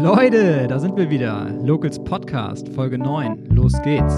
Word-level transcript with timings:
Leute, 0.00 0.68
da 0.68 0.78
sind 0.78 0.96
wir 0.96 1.10
wieder. 1.10 1.50
Locals 1.60 1.98
Podcast, 2.04 2.68
Folge 2.68 3.00
9. 3.00 3.46
Los 3.46 3.72
geht's. 3.82 4.14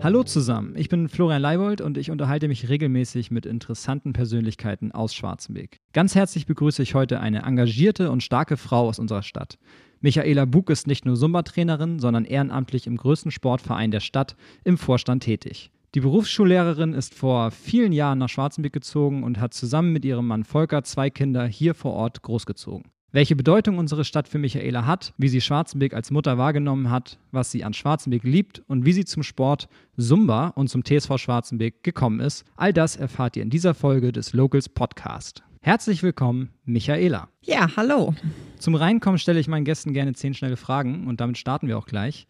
Hallo 0.00 0.22
zusammen, 0.22 0.76
ich 0.76 0.88
bin 0.88 1.08
Florian 1.08 1.42
Leibold 1.42 1.80
und 1.80 1.98
ich 1.98 2.12
unterhalte 2.12 2.46
mich 2.46 2.68
regelmäßig 2.68 3.32
mit 3.32 3.46
interessanten 3.46 4.12
Persönlichkeiten 4.12 4.92
aus 4.92 5.12
Schwarzenberg. 5.12 5.78
Ganz 5.92 6.14
herzlich 6.14 6.46
begrüße 6.46 6.84
ich 6.84 6.94
heute 6.94 7.18
eine 7.18 7.42
engagierte 7.42 8.12
und 8.12 8.22
starke 8.22 8.58
Frau 8.58 8.86
aus 8.86 9.00
unserer 9.00 9.24
Stadt. 9.24 9.58
Michaela 10.00 10.44
Bug 10.44 10.70
ist 10.70 10.86
nicht 10.86 11.04
nur 11.04 11.16
Sumba-Trainerin, 11.16 11.98
sondern 11.98 12.26
ehrenamtlich 12.26 12.86
im 12.86 12.96
größten 12.96 13.32
Sportverein 13.32 13.90
der 13.90 13.98
Stadt 13.98 14.36
im 14.62 14.78
Vorstand 14.78 15.24
tätig. 15.24 15.72
Die 15.96 16.00
Berufsschullehrerin 16.00 16.92
ist 16.92 17.16
vor 17.16 17.50
vielen 17.50 17.90
Jahren 17.90 18.18
nach 18.18 18.28
Schwarzenberg 18.28 18.72
gezogen 18.72 19.24
und 19.24 19.40
hat 19.40 19.54
zusammen 19.54 19.92
mit 19.92 20.04
ihrem 20.04 20.24
Mann 20.28 20.44
Volker 20.44 20.84
zwei 20.84 21.10
Kinder 21.10 21.44
hier 21.46 21.74
vor 21.74 21.94
Ort 21.94 22.22
großgezogen. 22.22 22.92
Welche 23.10 23.34
Bedeutung 23.34 23.76
unsere 23.76 24.04
Stadt 24.04 24.28
für 24.28 24.38
Michaela 24.38 24.86
hat, 24.86 25.12
wie 25.18 25.26
sie 25.26 25.40
Schwarzenberg 25.40 25.94
als 25.94 26.12
Mutter 26.12 26.38
wahrgenommen 26.38 26.90
hat, 26.90 27.18
was 27.32 27.50
sie 27.50 27.64
an 27.64 27.74
Schwarzenberg 27.74 28.22
liebt 28.22 28.62
und 28.68 28.86
wie 28.86 28.92
sie 28.92 29.04
zum 29.04 29.24
Sport 29.24 29.66
Zumba 29.98 30.50
und 30.50 30.68
zum 30.68 30.84
TSV 30.84 31.18
Schwarzenberg 31.18 31.82
gekommen 31.82 32.20
ist, 32.20 32.44
all 32.54 32.72
das 32.72 32.94
erfahrt 32.94 33.36
ihr 33.36 33.42
in 33.42 33.50
dieser 33.50 33.74
Folge 33.74 34.12
des 34.12 34.32
Locals 34.32 34.68
Podcast. 34.68 35.42
Herzlich 35.60 36.04
willkommen, 36.04 36.50
Michaela. 36.66 37.30
Ja, 37.42 37.68
hallo. 37.74 38.14
Zum 38.60 38.76
Reinkommen 38.76 39.18
stelle 39.18 39.40
ich 39.40 39.48
meinen 39.48 39.64
Gästen 39.64 39.92
gerne 39.92 40.12
zehn 40.12 40.34
schnelle 40.34 40.56
Fragen 40.56 41.08
und 41.08 41.20
damit 41.20 41.36
starten 41.36 41.66
wir 41.66 41.78
auch 41.78 41.86
gleich. 41.86 42.28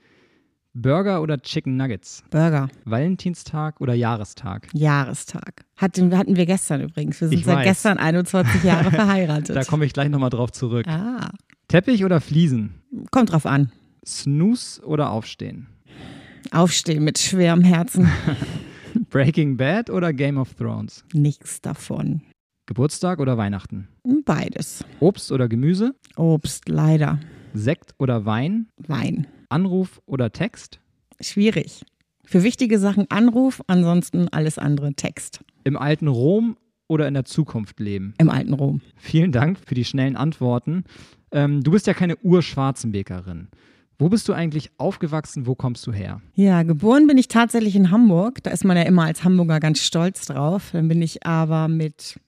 Burger 0.74 1.20
oder 1.20 1.40
Chicken 1.42 1.76
Nuggets? 1.76 2.22
Burger. 2.30 2.68
Valentinstag 2.84 3.80
oder 3.80 3.94
Jahrestag? 3.94 4.68
Jahrestag. 4.72 5.64
Hatten, 5.76 6.16
hatten 6.16 6.36
wir 6.36 6.46
gestern 6.46 6.80
übrigens. 6.82 7.20
Wir 7.20 7.28
sind 7.28 7.38
Ich 7.38 7.44
seit 7.44 7.56
weiß. 7.58 7.64
gestern 7.64 7.98
21 7.98 8.62
Jahre 8.62 8.90
verheiratet. 8.90 9.56
Da 9.56 9.64
komme 9.64 9.84
ich 9.84 9.92
gleich 9.92 10.08
nochmal 10.08 10.30
drauf 10.30 10.52
zurück. 10.52 10.86
ah, 10.88 11.30
Teppich 11.68 12.04
oder 12.04 12.20
Fliesen? 12.20 12.74
kommt 13.10 13.32
drauf 13.32 13.46
an. 13.46 13.72
Snooze 14.06 14.82
oder 14.84 15.10
Aufstehen? 15.10 15.66
Aufstehen 16.52 17.04
mit 17.04 17.18
schwerem 17.18 17.62
Herzen. 17.62 18.08
Breaking 19.10 19.56
Bad 19.56 19.90
oder 19.90 20.12
Game 20.12 20.38
of 20.38 20.54
Thrones? 20.54 21.04
Nichts 21.12 21.60
davon. 21.60 22.22
Geburtstag 22.66 23.18
oder 23.18 23.36
Weihnachten? 23.36 23.88
Beides. 24.24 24.84
Obst 25.00 25.32
oder 25.32 25.48
Gemüse? 25.48 25.94
Obst, 26.16 26.68
leider. 26.68 27.18
Sekt 27.54 27.94
oder 27.98 28.24
Wein? 28.24 28.68
Wein. 28.78 29.26
Anruf 29.50 30.00
oder 30.06 30.32
Text? 30.32 30.80
Schwierig. 31.20 31.84
Für 32.24 32.42
wichtige 32.42 32.78
Sachen 32.78 33.10
Anruf, 33.10 33.60
ansonsten 33.66 34.28
alles 34.28 34.58
andere 34.58 34.94
Text. 34.94 35.40
Im 35.64 35.76
alten 35.76 36.08
Rom 36.08 36.56
oder 36.86 37.08
in 37.08 37.14
der 37.14 37.24
Zukunft 37.24 37.80
leben? 37.80 38.14
Im 38.18 38.30
alten 38.30 38.52
Rom. 38.52 38.80
Vielen 38.96 39.32
Dank 39.32 39.58
für 39.58 39.74
die 39.74 39.84
schnellen 39.84 40.16
Antworten. 40.16 40.84
Ähm, 41.32 41.62
du 41.62 41.70
bist 41.70 41.86
ja 41.86 41.94
keine 41.94 42.16
Ur-Schwarzenbekerin. 42.16 43.48
Wo 43.98 44.08
bist 44.08 44.28
du 44.28 44.32
eigentlich 44.32 44.70
aufgewachsen? 44.78 45.46
Wo 45.46 45.54
kommst 45.54 45.86
du 45.86 45.92
her? 45.92 46.22
Ja, 46.34 46.62
geboren 46.62 47.06
bin 47.06 47.18
ich 47.18 47.28
tatsächlich 47.28 47.76
in 47.76 47.90
Hamburg. 47.90 48.42
Da 48.42 48.50
ist 48.50 48.64
man 48.64 48.76
ja 48.76 48.84
immer 48.84 49.04
als 49.04 49.24
Hamburger 49.24 49.60
ganz 49.60 49.80
stolz 49.80 50.24
drauf. 50.24 50.70
Dann 50.72 50.88
bin 50.88 51.02
ich 51.02 51.26
aber 51.26 51.68
mit 51.68 52.18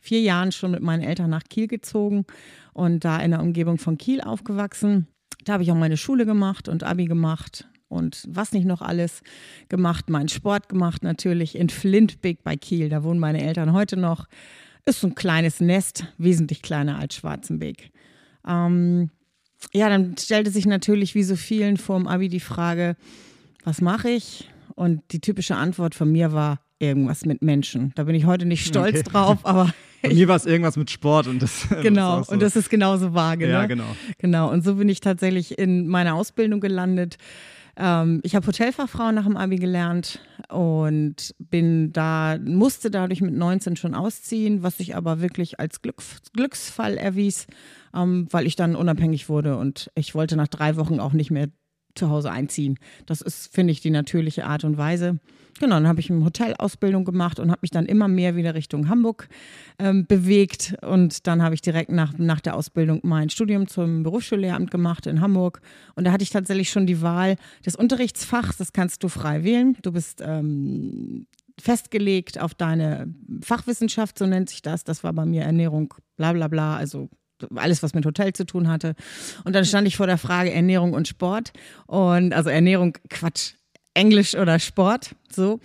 vier 0.00 0.20
Jahren 0.20 0.52
schon 0.52 0.72
mit 0.72 0.82
meinen 0.82 1.02
Eltern 1.02 1.30
nach 1.30 1.44
Kiel 1.44 1.68
gezogen 1.68 2.26
und 2.72 3.04
da 3.04 3.18
in 3.20 3.30
der 3.30 3.40
Umgebung 3.40 3.78
von 3.78 3.96
Kiel 3.96 4.20
aufgewachsen. 4.20 5.06
Da 5.44 5.54
habe 5.54 5.62
ich 5.62 5.70
auch 5.70 5.76
meine 5.76 5.96
Schule 5.96 6.26
gemacht 6.26 6.68
und 6.68 6.82
Abi 6.84 7.04
gemacht 7.06 7.68
und 7.88 8.24
was 8.28 8.52
nicht 8.52 8.66
noch 8.66 8.82
alles 8.82 9.22
gemacht. 9.68 10.10
Meinen 10.10 10.28
Sport 10.28 10.68
gemacht 10.68 11.02
natürlich 11.02 11.56
in 11.56 11.68
Flintbeek 11.68 12.42
bei 12.42 12.56
Kiel. 12.56 12.88
Da 12.88 13.02
wohnen 13.04 13.20
meine 13.20 13.42
Eltern 13.42 13.72
heute 13.72 13.96
noch. 13.96 14.26
Ist 14.86 15.00
so 15.00 15.06
ein 15.06 15.14
kleines 15.14 15.60
Nest, 15.60 16.06
wesentlich 16.18 16.60
kleiner 16.62 16.98
als 16.98 17.14
Schwarzenbeek. 17.14 17.90
Ähm, 18.46 19.10
ja, 19.72 19.88
dann 19.88 20.16
stellte 20.18 20.50
sich 20.50 20.66
natürlich 20.66 21.14
wie 21.14 21.22
so 21.22 21.36
vielen 21.36 21.76
vor 21.76 21.96
dem 21.98 22.06
Abi 22.06 22.28
die 22.28 22.40
Frage, 22.40 22.96
was 23.64 23.80
mache 23.80 24.10
ich? 24.10 24.50
Und 24.74 25.00
die 25.12 25.20
typische 25.20 25.56
Antwort 25.56 25.94
von 25.94 26.10
mir 26.12 26.32
war 26.32 26.60
irgendwas 26.78 27.24
mit 27.24 27.40
Menschen. 27.42 27.92
Da 27.94 28.04
bin 28.04 28.14
ich 28.14 28.26
heute 28.26 28.44
nicht 28.44 28.66
stolz 28.66 29.00
Okay. 29.00 29.10
drauf, 29.10 29.46
aber 29.46 29.72
mir 30.12 30.28
war 30.28 30.36
es 30.36 30.46
irgendwas 30.46 30.76
mit 30.76 30.90
Sport 30.90 31.26
und 31.26 31.42
das. 31.42 31.68
genau. 31.82 32.18
das 32.18 32.26
so. 32.26 32.32
Und 32.32 32.42
das 32.42 32.56
ist 32.56 32.70
genauso 32.70 33.14
vage. 33.14 33.48
Ja, 33.48 33.62
ne? 33.62 33.68
genau. 33.68 33.96
Genau. 34.18 34.50
Und 34.50 34.64
so 34.64 34.76
bin 34.76 34.88
ich 34.88 35.00
tatsächlich 35.00 35.58
in 35.58 35.88
meiner 35.88 36.14
Ausbildung 36.14 36.60
gelandet. 36.60 37.16
Ähm, 37.76 38.20
ich 38.22 38.36
habe 38.36 38.46
Hotelfachfrau 38.46 39.10
nach 39.12 39.24
dem 39.24 39.36
Abi 39.36 39.56
gelernt 39.56 40.20
und 40.48 41.34
bin 41.38 41.92
da, 41.92 42.38
musste 42.38 42.90
dadurch 42.90 43.20
mit 43.20 43.34
19 43.34 43.76
schon 43.76 43.94
ausziehen, 43.94 44.62
was 44.62 44.78
sich 44.78 44.94
aber 44.94 45.20
wirklich 45.20 45.58
als 45.58 45.82
Glück, 45.82 46.02
Glücksfall 46.32 46.96
erwies, 46.96 47.46
ähm, 47.94 48.28
weil 48.30 48.46
ich 48.46 48.56
dann 48.56 48.76
unabhängig 48.76 49.28
wurde 49.28 49.56
und 49.56 49.90
ich 49.94 50.14
wollte 50.14 50.36
nach 50.36 50.48
drei 50.48 50.76
Wochen 50.76 51.00
auch 51.00 51.12
nicht 51.12 51.30
mehr 51.30 51.48
zu 51.94 52.10
Hause 52.10 52.30
einziehen. 52.30 52.78
Das 53.06 53.20
ist, 53.20 53.52
finde 53.52 53.72
ich, 53.72 53.80
die 53.80 53.90
natürliche 53.90 54.46
Art 54.46 54.64
und 54.64 54.76
Weise. 54.76 55.18
Genau, 55.60 55.76
dann 55.76 55.86
habe 55.86 56.00
ich 56.00 56.10
eine 56.10 56.24
Hotelausbildung 56.24 57.04
gemacht 57.04 57.38
und 57.38 57.50
habe 57.50 57.60
mich 57.62 57.70
dann 57.70 57.86
immer 57.86 58.08
mehr 58.08 58.34
wieder 58.34 58.54
Richtung 58.54 58.88
Hamburg 58.88 59.28
ähm, 59.78 60.06
bewegt. 60.06 60.74
Und 60.82 61.26
dann 61.26 61.42
habe 61.42 61.54
ich 61.54 61.60
direkt 61.60 61.92
nach, 61.92 62.12
nach 62.18 62.40
der 62.40 62.56
Ausbildung 62.56 63.00
mein 63.02 63.30
Studium 63.30 63.68
zum 63.68 64.02
Berufsschullehramt 64.02 64.70
gemacht 64.70 65.06
in 65.06 65.20
Hamburg. 65.20 65.60
Und 65.94 66.04
da 66.04 66.12
hatte 66.12 66.24
ich 66.24 66.30
tatsächlich 66.30 66.70
schon 66.70 66.86
die 66.86 67.02
Wahl 67.02 67.36
des 67.64 67.76
Unterrichtsfachs. 67.76 68.56
Das 68.56 68.72
kannst 68.72 69.02
du 69.04 69.08
frei 69.08 69.44
wählen. 69.44 69.76
Du 69.82 69.92
bist 69.92 70.20
ähm, 70.24 71.26
festgelegt 71.60 72.40
auf 72.40 72.54
deine 72.54 73.12
Fachwissenschaft, 73.42 74.18
so 74.18 74.26
nennt 74.26 74.50
sich 74.50 74.62
das. 74.62 74.82
Das 74.82 75.04
war 75.04 75.12
bei 75.12 75.24
mir 75.24 75.42
Ernährung, 75.42 75.94
bla 76.16 76.32
bla 76.32 76.48
bla. 76.48 76.76
Also 76.76 77.08
alles, 77.54 77.82
was 77.82 77.94
mit 77.94 78.06
Hotel 78.06 78.32
zu 78.32 78.44
tun 78.44 78.68
hatte. 78.68 78.94
Und 79.44 79.54
dann 79.54 79.64
stand 79.64 79.86
ich 79.86 79.96
vor 79.96 80.06
der 80.06 80.18
Frage 80.18 80.52
Ernährung 80.52 80.92
und 80.92 81.08
Sport. 81.08 81.52
Und 81.86 82.32
also 82.32 82.50
Ernährung, 82.50 82.96
Quatsch, 83.08 83.54
Englisch 83.94 84.34
oder 84.34 84.58
Sport, 84.58 85.14
so. 85.30 85.60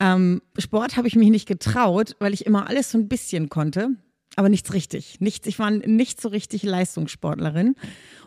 Ähm, 0.00 0.40
Sport 0.58 0.96
habe 0.96 1.08
ich 1.08 1.16
mich 1.16 1.30
nicht 1.30 1.46
getraut, 1.46 2.16
weil 2.18 2.32
ich 2.32 2.46
immer 2.46 2.68
alles 2.68 2.90
so 2.90 2.98
ein 2.98 3.08
bisschen 3.08 3.48
konnte, 3.48 3.90
aber 4.36 4.48
nichts 4.48 4.72
richtig. 4.72 5.20
Nichts, 5.20 5.46
ich 5.46 5.58
war 5.58 5.70
nicht 5.70 6.20
so 6.20 6.28
richtig 6.28 6.62
Leistungssportlerin. 6.62 7.76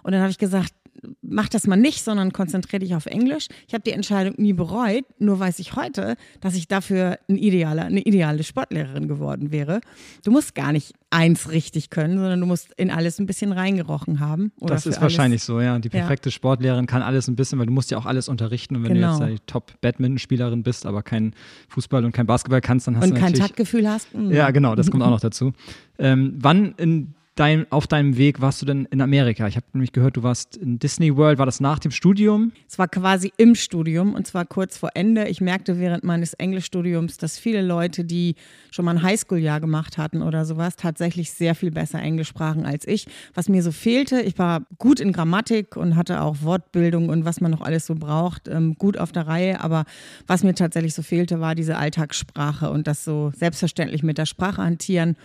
Und 0.03 0.11
dann 0.11 0.21
habe 0.21 0.31
ich 0.31 0.37
gesagt, 0.37 0.73
mach 1.21 1.49
das 1.49 1.67
mal 1.67 1.75
nicht, 1.75 2.03
sondern 2.03 2.31
konzentriere 2.33 2.79
dich 2.79 2.95
auf 2.95 3.05
Englisch. 3.05 3.47
Ich 3.67 3.73
habe 3.73 3.83
die 3.83 3.91
Entscheidung 3.91 4.35
nie 4.37 4.53
bereut, 4.53 5.03
nur 5.19 5.39
weiß 5.39 5.59
ich 5.59 5.75
heute, 5.75 6.15
dass 6.41 6.55
ich 6.55 6.67
dafür 6.67 7.17
ein 7.27 7.37
idealer, 7.37 7.85
eine 7.85 8.01
ideale 8.01 8.43
Sportlehrerin 8.43 9.07
geworden 9.07 9.51
wäre. 9.51 9.81
Du 10.23 10.31
musst 10.31 10.55
gar 10.55 10.71
nicht 10.71 10.93
eins 11.09 11.51
richtig 11.51 11.89
können, 11.89 12.17
sondern 12.17 12.39
du 12.39 12.45
musst 12.45 12.71
in 12.77 12.89
alles 12.91 13.19
ein 13.19 13.25
bisschen 13.25 13.51
reingerochen 13.51 14.19
haben. 14.19 14.51
Das 14.59 14.85
ist 14.85 14.97
alles- 14.97 15.01
wahrscheinlich 15.01 15.43
so, 15.43 15.59
ja. 15.61 15.77
Die 15.79 15.89
Ja. 15.89 15.99
perfekte 15.99 16.31
Sportlehrerin 16.31 16.85
kann 16.87 17.01
alles 17.01 17.27
ein 17.27 17.35
bisschen, 17.35 17.59
weil 17.59 17.65
du 17.67 17.73
musst 17.73 17.91
ja 17.91 17.97
auch 17.97 18.05
alles 18.05 18.29
unterrichten. 18.29 18.75
Und 18.77 18.83
wenn 18.83 18.93
Genau. 18.95 19.19
du 19.19 19.25
jetzt 19.25 19.41
die 19.41 19.45
Top-Badminton-Spielerin 19.45 20.63
bist, 20.63 20.85
aber 20.85 21.03
kein 21.03 21.33
Fußball 21.69 22.03
und 22.05 22.11
kein 22.13 22.25
Basketball 22.25 22.61
kannst, 22.61 22.87
dann 22.87 22.97
hast 22.97 23.05
Und 23.09 23.15
du 23.15 23.19
kein 23.21 23.33
Taktgefühl 23.33 23.87
hast. 23.89 24.13
mm. 24.15 24.31
Ja, 24.31 24.51
genau, 24.51 24.75
das 24.75 24.89
kommt 24.89 25.03
auch 25.03 25.09
noch 25.09 25.19
dazu. 25.19 25.53
Ähm, 25.99 26.35
wann 26.39 26.73
in 26.77 27.13
dein, 27.35 27.71
auf 27.71 27.87
deinem 27.87 28.17
Weg 28.17 28.41
warst 28.41 28.61
du 28.61 28.65
denn 28.65 28.85
in 28.91 29.01
Amerika? 29.01 29.47
Ich 29.47 29.55
habe 29.55 29.65
nämlich 29.73 29.91
gehört, 29.91 30.17
du 30.17 30.23
warst 30.23 30.55
in 30.57 30.79
Disney 30.79 31.15
World. 31.15 31.39
War 31.39 31.45
das 31.45 31.59
nach 31.59 31.79
dem 31.79 31.91
Studium? 31.91 32.51
Es 32.67 32.77
war 32.77 32.87
quasi 32.87 33.33
im 33.37 33.55
Studium 33.55 34.13
und 34.13 34.27
zwar 34.27 34.45
kurz 34.45 34.77
vor 34.77 34.91
Ende. 34.93 35.27
Ich 35.27 35.41
merkte 35.41 35.79
während 35.79 36.03
meines 36.03 36.33
Englischstudiums, 36.33 37.17
dass 37.17 37.39
viele 37.39 37.61
Leute, 37.61 38.03
die 38.03 38.35
schon 38.71 38.85
mal 38.85 38.91
ein 38.91 39.01
Highschool-Jahr 39.01 39.59
gemacht 39.59 39.97
hatten 39.97 40.21
oder 40.21 40.45
sowas, 40.45 40.75
tatsächlich 40.75 41.31
sehr 41.31 41.55
viel 41.55 41.71
besser 41.71 41.99
Englisch 41.99 42.27
sprachen 42.27 42.65
als 42.65 42.87
ich. 42.87 43.07
Was 43.33 43.49
mir 43.49 43.63
so 43.63 43.71
fehlte, 43.71 44.21
ich 44.21 44.37
war 44.37 44.63
gut 44.77 44.99
in 44.99 45.11
Grammatik 45.11 45.75
und 45.75 45.95
hatte 45.95 46.21
auch 46.21 46.37
Wortbildung 46.41 47.09
und 47.09 47.25
was 47.25 47.41
man 47.41 47.51
noch 47.51 47.61
alles 47.61 47.85
so 47.87 47.95
braucht, 47.95 48.47
ähm, 48.47 48.75
gut 48.75 48.97
auf 48.97 49.11
der 49.11 49.27
Reihe. 49.27 49.61
Aber 49.61 49.85
was 50.27 50.43
mir 50.43 50.53
tatsächlich 50.53 50.93
so 50.93 51.01
fehlte, 51.01 51.39
war 51.39 51.55
diese 51.55 51.77
Alltagssprache 51.77 52.69
und 52.69 52.87
das 52.87 53.03
so 53.03 53.31
selbstverständlich 53.35 54.03
mit 54.03 54.17
der 54.17 54.25
Sprache 54.25 54.61
hantieren. 54.61 55.15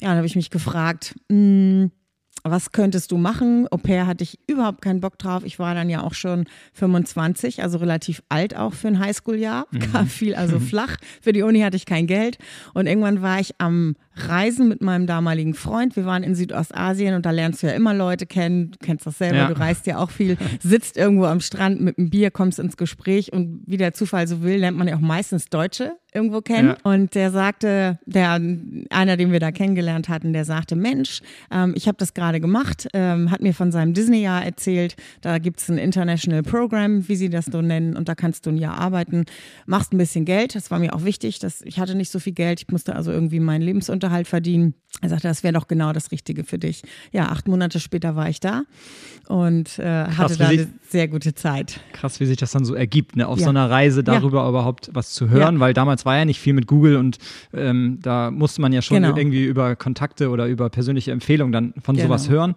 Ja, 0.00 0.08
dann 0.08 0.16
habe 0.16 0.26
ich 0.26 0.36
mich 0.36 0.50
gefragt, 0.50 1.14
mh, 1.28 1.88
was 2.46 2.72
könntest 2.72 3.10
du 3.10 3.16
machen? 3.16 3.66
Au 3.70 3.78
pair 3.78 4.06
hatte 4.06 4.22
ich 4.22 4.38
überhaupt 4.46 4.82
keinen 4.82 5.00
Bock 5.00 5.18
drauf. 5.18 5.44
Ich 5.44 5.58
war 5.58 5.74
dann 5.74 5.88
ja 5.88 6.02
auch 6.02 6.12
schon 6.12 6.44
25, 6.74 7.62
also 7.62 7.78
relativ 7.78 8.22
alt 8.28 8.54
auch 8.54 8.74
für 8.74 8.88
ein 8.88 8.98
Highschool-Jahr. 8.98 9.66
Fiel 10.06 10.34
also 10.34 10.60
flach. 10.60 10.96
Für 11.22 11.32
die 11.32 11.40
Uni 11.42 11.60
hatte 11.60 11.76
ich 11.76 11.86
kein 11.86 12.06
Geld. 12.06 12.36
Und 12.74 12.86
irgendwann 12.86 13.22
war 13.22 13.40
ich 13.40 13.54
am 13.58 13.96
Reisen 14.16 14.68
mit 14.68 14.80
meinem 14.82 15.06
damaligen 15.06 15.54
Freund. 15.54 15.96
Wir 15.96 16.04
waren 16.04 16.22
in 16.22 16.34
Südostasien 16.34 17.14
und 17.14 17.26
da 17.26 17.30
lernst 17.30 17.62
du 17.62 17.66
ja 17.66 17.72
immer 17.72 17.94
Leute 17.94 18.26
kennen. 18.26 18.70
Du 18.72 18.78
kennst 18.84 19.06
das 19.06 19.18
selber, 19.18 19.36
ja. 19.36 19.48
du 19.48 19.58
reist 19.58 19.86
ja 19.86 19.98
auch 19.98 20.10
viel, 20.10 20.36
sitzt 20.60 20.96
irgendwo 20.96 21.24
am 21.24 21.40
Strand 21.40 21.80
mit 21.80 21.98
einem 21.98 22.10
Bier, 22.10 22.30
kommst 22.30 22.58
ins 22.58 22.76
Gespräch 22.76 23.32
und 23.32 23.62
wie 23.66 23.76
der 23.76 23.94
Zufall 23.94 24.26
so 24.26 24.42
will, 24.42 24.58
lernt 24.58 24.78
man 24.78 24.88
ja 24.88 24.96
auch 24.96 25.00
meistens 25.00 25.46
Deutsche 25.46 25.92
irgendwo 26.14 26.40
kennen. 26.40 26.68
Ja. 26.68 26.76
Und 26.84 27.14
der 27.14 27.32
sagte, 27.32 27.98
der 28.06 28.40
einer, 28.90 29.16
den 29.16 29.32
wir 29.32 29.40
da 29.40 29.50
kennengelernt 29.50 30.08
hatten, 30.08 30.32
der 30.32 30.44
sagte, 30.44 30.76
Mensch, 30.76 31.20
ähm, 31.50 31.74
ich 31.76 31.88
habe 31.88 31.98
das 31.98 32.14
gerade 32.14 32.40
gemacht, 32.40 32.86
ähm, 32.94 33.30
hat 33.30 33.42
mir 33.42 33.52
von 33.52 33.72
seinem 33.72 33.94
Disney-Jahr 33.94 34.44
erzählt. 34.44 34.94
Da 35.20 35.38
gibt 35.38 35.60
es 35.60 35.68
ein 35.68 35.76
International 35.76 36.42
Program, 36.42 37.08
wie 37.08 37.16
sie 37.16 37.30
das 37.30 37.46
so 37.46 37.60
nennen, 37.60 37.96
und 37.96 38.08
da 38.08 38.14
kannst 38.14 38.46
du 38.46 38.50
ein 38.50 38.56
Jahr 38.56 38.78
arbeiten, 38.78 39.24
machst 39.66 39.92
ein 39.92 39.98
bisschen 39.98 40.24
Geld. 40.24 40.54
Das 40.54 40.70
war 40.70 40.78
mir 40.78 40.94
auch 40.94 41.04
wichtig. 41.04 41.40
Dass, 41.40 41.62
ich 41.62 41.80
hatte 41.80 41.96
nicht 41.96 42.12
so 42.12 42.20
viel 42.20 42.32
Geld, 42.32 42.62
ich 42.62 42.68
musste 42.68 42.94
also 42.94 43.10
irgendwie 43.10 43.40
meinen 43.40 43.62
Lebensunterhalt 43.62 44.03
verdienen. 44.24 44.74
Er 45.00 45.08
sagte, 45.08 45.26
das 45.26 45.42
wäre 45.42 45.52
doch 45.52 45.66
genau 45.66 45.92
das 45.92 46.12
Richtige 46.12 46.44
für 46.44 46.58
dich. 46.58 46.82
Ja, 47.12 47.28
acht 47.28 47.48
Monate 47.48 47.80
später 47.80 48.14
war 48.14 48.28
ich 48.28 48.38
da 48.38 48.62
und 49.28 49.78
äh, 49.78 49.82
Krass, 50.04 50.18
hatte 50.18 50.36
da 50.36 50.48
eine 50.48 50.68
sehr 50.88 51.08
gute 51.08 51.34
Zeit. 51.34 51.80
Krass, 51.92 52.20
wie 52.20 52.26
sich 52.26 52.36
das 52.36 52.52
dann 52.52 52.64
so 52.64 52.74
ergibt, 52.74 53.16
ne? 53.16 53.26
auf 53.26 53.38
ja. 53.38 53.44
so 53.44 53.50
einer 53.50 53.68
Reise 53.68 54.04
darüber 54.04 54.42
ja. 54.42 54.48
überhaupt 54.48 54.90
was 54.92 55.10
zu 55.10 55.28
hören, 55.28 55.56
ja. 55.56 55.60
weil 55.60 55.74
damals 55.74 56.04
war 56.04 56.16
ja 56.16 56.24
nicht 56.24 56.40
viel 56.40 56.52
mit 56.52 56.66
Google 56.66 56.96
und 56.96 57.18
ähm, 57.52 57.98
da 58.02 58.30
musste 58.30 58.60
man 58.60 58.72
ja 58.72 58.82
schon 58.82 59.02
genau. 59.02 59.16
irgendwie 59.16 59.44
über 59.44 59.74
Kontakte 59.74 60.30
oder 60.30 60.46
über 60.46 60.70
persönliche 60.70 61.10
Empfehlungen 61.10 61.52
dann 61.52 61.74
von 61.82 61.96
genau. 61.96 62.08
sowas 62.08 62.28
hören. 62.28 62.54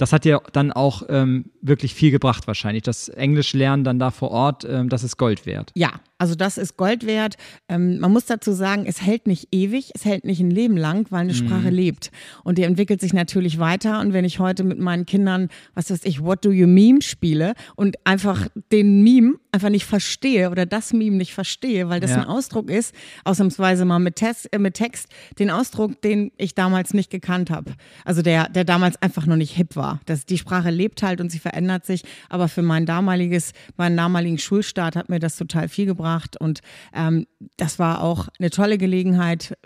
Das 0.00 0.14
hat 0.14 0.24
ja 0.24 0.40
dann 0.52 0.72
auch 0.72 1.02
ähm, 1.10 1.50
wirklich 1.60 1.94
viel 1.94 2.10
gebracht 2.10 2.46
wahrscheinlich. 2.46 2.82
Das 2.82 3.10
Englisch 3.10 3.52
lernen 3.52 3.84
dann 3.84 3.98
da 3.98 4.10
vor 4.10 4.30
Ort, 4.30 4.64
ähm, 4.64 4.88
das 4.88 5.04
ist 5.04 5.18
Gold 5.18 5.44
wert. 5.44 5.72
Ja, 5.76 5.90
also 6.16 6.34
das 6.34 6.56
ist 6.56 6.78
Gold 6.78 7.04
wert. 7.04 7.36
Ähm, 7.68 7.98
man 7.98 8.10
muss 8.10 8.24
dazu 8.24 8.52
sagen, 8.52 8.84
es 8.86 9.02
hält 9.02 9.26
nicht 9.26 9.48
ewig, 9.52 9.90
es 9.94 10.06
hält 10.06 10.24
nicht 10.24 10.40
ein 10.40 10.50
Leben 10.50 10.78
lang, 10.78 11.06
weil 11.10 11.20
eine 11.20 11.32
mhm. 11.32 11.36
Sprache 11.36 11.68
lebt. 11.70 12.10
Und 12.44 12.56
die 12.56 12.62
entwickelt 12.62 13.00
sich 13.00 13.12
natürlich 13.12 13.58
weiter. 13.58 14.00
Und 14.00 14.12
wenn 14.14 14.24
ich 14.24 14.38
heute 14.38 14.64
mit 14.64 14.78
meinen 14.78 15.04
Kindern, 15.06 15.48
was 15.74 15.90
weiß 15.90 16.04
ich, 16.04 16.22
What 16.22 16.44
do 16.44 16.50
you 16.50 16.66
meme 16.66 17.02
spiele 17.02 17.54
und 17.74 17.96
einfach 18.04 18.48
den 18.72 19.02
Meme 19.02 19.34
einfach 19.52 19.68
nicht 19.68 19.84
verstehe 19.84 20.50
oder 20.50 20.66
das 20.66 20.92
Meme 20.92 21.16
nicht 21.16 21.34
verstehe, 21.34 21.88
weil 21.88 22.00
das 22.00 22.10
ja. 22.10 22.18
ein 22.18 22.24
Ausdruck 22.24 22.70
ist, 22.70 22.94
ausnahmsweise 23.24 23.84
mal 23.84 23.98
mit, 23.98 24.16
Test, 24.16 24.52
äh, 24.52 24.58
mit 24.58 24.74
Text, 24.74 25.08
den 25.38 25.50
Ausdruck, 25.50 26.00
den 26.02 26.32
ich 26.36 26.54
damals 26.54 26.94
nicht 26.94 27.10
gekannt 27.10 27.50
habe. 27.50 27.72
Also 28.04 28.22
der, 28.22 28.48
der 28.48 28.64
damals 28.64 29.00
einfach 29.02 29.26
noch 29.26 29.36
nicht 29.36 29.56
hip 29.56 29.74
war. 29.74 29.89
Das, 30.06 30.26
die 30.26 30.38
Sprache 30.38 30.70
lebt 30.70 31.02
halt 31.02 31.20
und 31.20 31.30
sie 31.30 31.38
verändert 31.38 31.84
sich. 31.84 32.02
Aber 32.28 32.48
für 32.48 32.62
mein 32.62 32.86
damaliges, 32.86 33.52
meinen 33.76 33.96
damaligen 33.96 34.38
Schulstart 34.38 34.96
hat 34.96 35.08
mir 35.08 35.18
das 35.18 35.36
total 35.36 35.68
viel 35.68 35.86
gebracht. 35.86 36.36
Und 36.38 36.60
ähm, 36.94 37.26
das 37.56 37.78
war 37.78 38.02
auch 38.02 38.28
eine 38.38 38.50
tolle 38.50 38.78
Gelegenheit, 38.78 39.56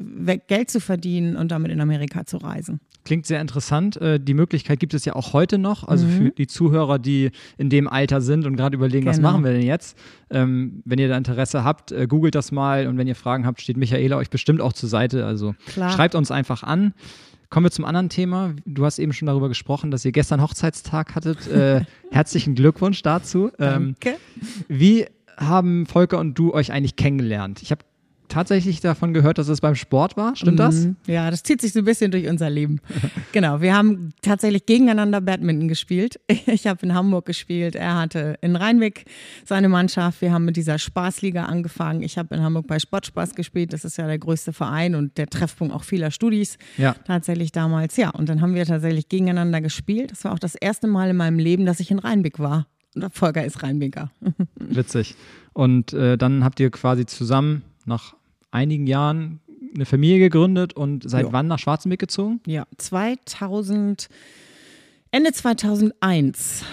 Geld 0.46 0.70
zu 0.70 0.80
verdienen 0.80 1.36
und 1.36 1.50
damit 1.50 1.70
in 1.70 1.80
Amerika 1.80 2.24
zu 2.24 2.38
reisen. 2.38 2.80
Klingt 3.04 3.26
sehr 3.26 3.40
interessant. 3.40 3.98
Äh, 3.98 4.18
die 4.18 4.32
Möglichkeit 4.32 4.80
gibt 4.80 4.94
es 4.94 5.04
ja 5.04 5.14
auch 5.14 5.34
heute 5.34 5.58
noch. 5.58 5.86
Also 5.86 6.06
mhm. 6.06 6.10
für 6.10 6.30
die 6.30 6.46
Zuhörer, 6.46 6.98
die 6.98 7.30
in 7.58 7.68
dem 7.68 7.86
Alter 7.86 8.22
sind 8.22 8.46
und 8.46 8.56
gerade 8.56 8.76
überlegen, 8.76 9.04
genau. 9.04 9.12
was 9.12 9.20
machen 9.20 9.44
wir 9.44 9.52
denn 9.52 9.62
jetzt? 9.62 9.98
Ähm, 10.30 10.82
wenn 10.86 10.98
ihr 10.98 11.08
da 11.08 11.16
Interesse 11.16 11.64
habt, 11.64 11.92
äh, 11.92 12.06
googelt 12.06 12.34
das 12.34 12.50
mal 12.50 12.86
und 12.86 12.96
wenn 12.96 13.06
ihr 13.06 13.14
Fragen 13.14 13.44
habt, 13.44 13.60
steht 13.60 13.76
Michaela 13.76 14.16
euch 14.16 14.30
bestimmt 14.30 14.62
auch 14.62 14.72
zur 14.72 14.88
Seite. 14.88 15.26
Also 15.26 15.54
Klar. 15.66 15.90
schreibt 15.90 16.14
uns 16.14 16.30
einfach 16.30 16.62
an. 16.62 16.94
Kommen 17.54 17.66
wir 17.66 17.70
zum 17.70 17.84
anderen 17.84 18.08
Thema. 18.08 18.52
Du 18.66 18.84
hast 18.84 18.98
eben 18.98 19.12
schon 19.12 19.26
darüber 19.26 19.48
gesprochen, 19.48 19.92
dass 19.92 20.04
ihr 20.04 20.10
gestern 20.10 20.42
Hochzeitstag 20.42 21.14
hattet. 21.14 21.46
Äh, 21.46 21.84
herzlichen 22.10 22.56
Glückwunsch 22.56 23.00
dazu. 23.02 23.52
Ähm, 23.60 23.94
Danke. 24.00 24.18
Wie 24.66 25.06
haben 25.36 25.86
Volker 25.86 26.18
und 26.18 26.36
du 26.36 26.52
euch 26.52 26.72
eigentlich 26.72 26.96
kennengelernt? 26.96 27.62
Ich 27.62 27.70
habe 27.70 27.84
tatsächlich 28.28 28.80
davon 28.80 29.14
gehört, 29.14 29.38
dass 29.38 29.48
es 29.48 29.60
beim 29.60 29.74
Sport 29.74 30.16
war. 30.16 30.34
Stimmt 30.36 30.58
das? 30.58 30.84
Mhm. 30.84 30.96
Ja, 31.06 31.30
das 31.30 31.42
zieht 31.42 31.60
sich 31.60 31.72
so 31.72 31.80
ein 31.80 31.84
bisschen 31.84 32.10
durch 32.10 32.28
unser 32.28 32.50
Leben. 32.50 32.80
genau, 33.32 33.60
wir 33.60 33.76
haben 33.76 34.12
tatsächlich 34.22 34.66
gegeneinander 34.66 35.20
Badminton 35.20 35.68
gespielt. 35.68 36.20
Ich 36.46 36.66
habe 36.66 36.84
in 36.86 36.94
Hamburg 36.94 37.26
gespielt, 37.26 37.74
er 37.74 37.96
hatte 37.96 38.36
in 38.40 38.54
Rheinweg 38.54 39.06
seine 39.44 39.68
Mannschaft. 39.68 40.20
Wir 40.20 40.32
haben 40.32 40.44
mit 40.44 40.56
dieser 40.56 40.78
Spaßliga 40.78 41.44
angefangen. 41.44 42.02
Ich 42.02 42.18
habe 42.18 42.34
in 42.34 42.42
Hamburg 42.42 42.66
bei 42.66 42.78
Sportspaß 42.78 43.34
gespielt. 43.34 43.72
Das 43.72 43.84
ist 43.84 43.96
ja 43.96 44.06
der 44.06 44.18
größte 44.18 44.52
Verein 44.52 44.94
und 44.94 45.16
der 45.18 45.26
Treffpunkt 45.26 45.74
auch 45.74 45.84
vieler 45.84 46.10
Studis. 46.10 46.58
Ja. 46.76 46.94
Tatsächlich 47.06 47.50
damals. 47.50 47.96
Ja, 47.96 48.10
und 48.10 48.28
dann 48.28 48.40
haben 48.40 48.54
wir 48.54 48.66
tatsächlich 48.66 49.08
gegeneinander 49.08 49.60
gespielt. 49.60 50.12
Das 50.12 50.24
war 50.24 50.32
auch 50.32 50.38
das 50.38 50.54
erste 50.54 50.86
Mal 50.86 51.10
in 51.10 51.16
meinem 51.16 51.38
Leben, 51.38 51.66
dass 51.66 51.80
ich 51.80 51.90
in 51.90 51.98
Rheinweg 51.98 52.38
war. 52.38 52.66
Und 52.94 53.12
Volker 53.12 53.44
ist 53.44 53.62
Rheinweger. 53.62 54.10
Witzig. 54.56 55.16
Und 55.52 55.92
äh, 55.92 56.16
dann 56.16 56.44
habt 56.44 56.60
ihr 56.60 56.70
quasi 56.70 57.06
zusammen 57.06 57.62
nach 57.86 58.14
einigen 58.50 58.86
Jahren 58.86 59.40
eine 59.75 59.86
Familie 59.86 60.19
gegründet 60.19 60.75
und 60.75 61.08
seit 61.08 61.25
jo. 61.25 61.32
wann 61.32 61.48
nach 61.48 61.58
Schwarzenbeck 61.58 61.98
gezogen? 61.98 62.40
Ja, 62.46 62.66
2000, 62.78 64.08
Ende 65.10 65.32
2001 65.32 66.64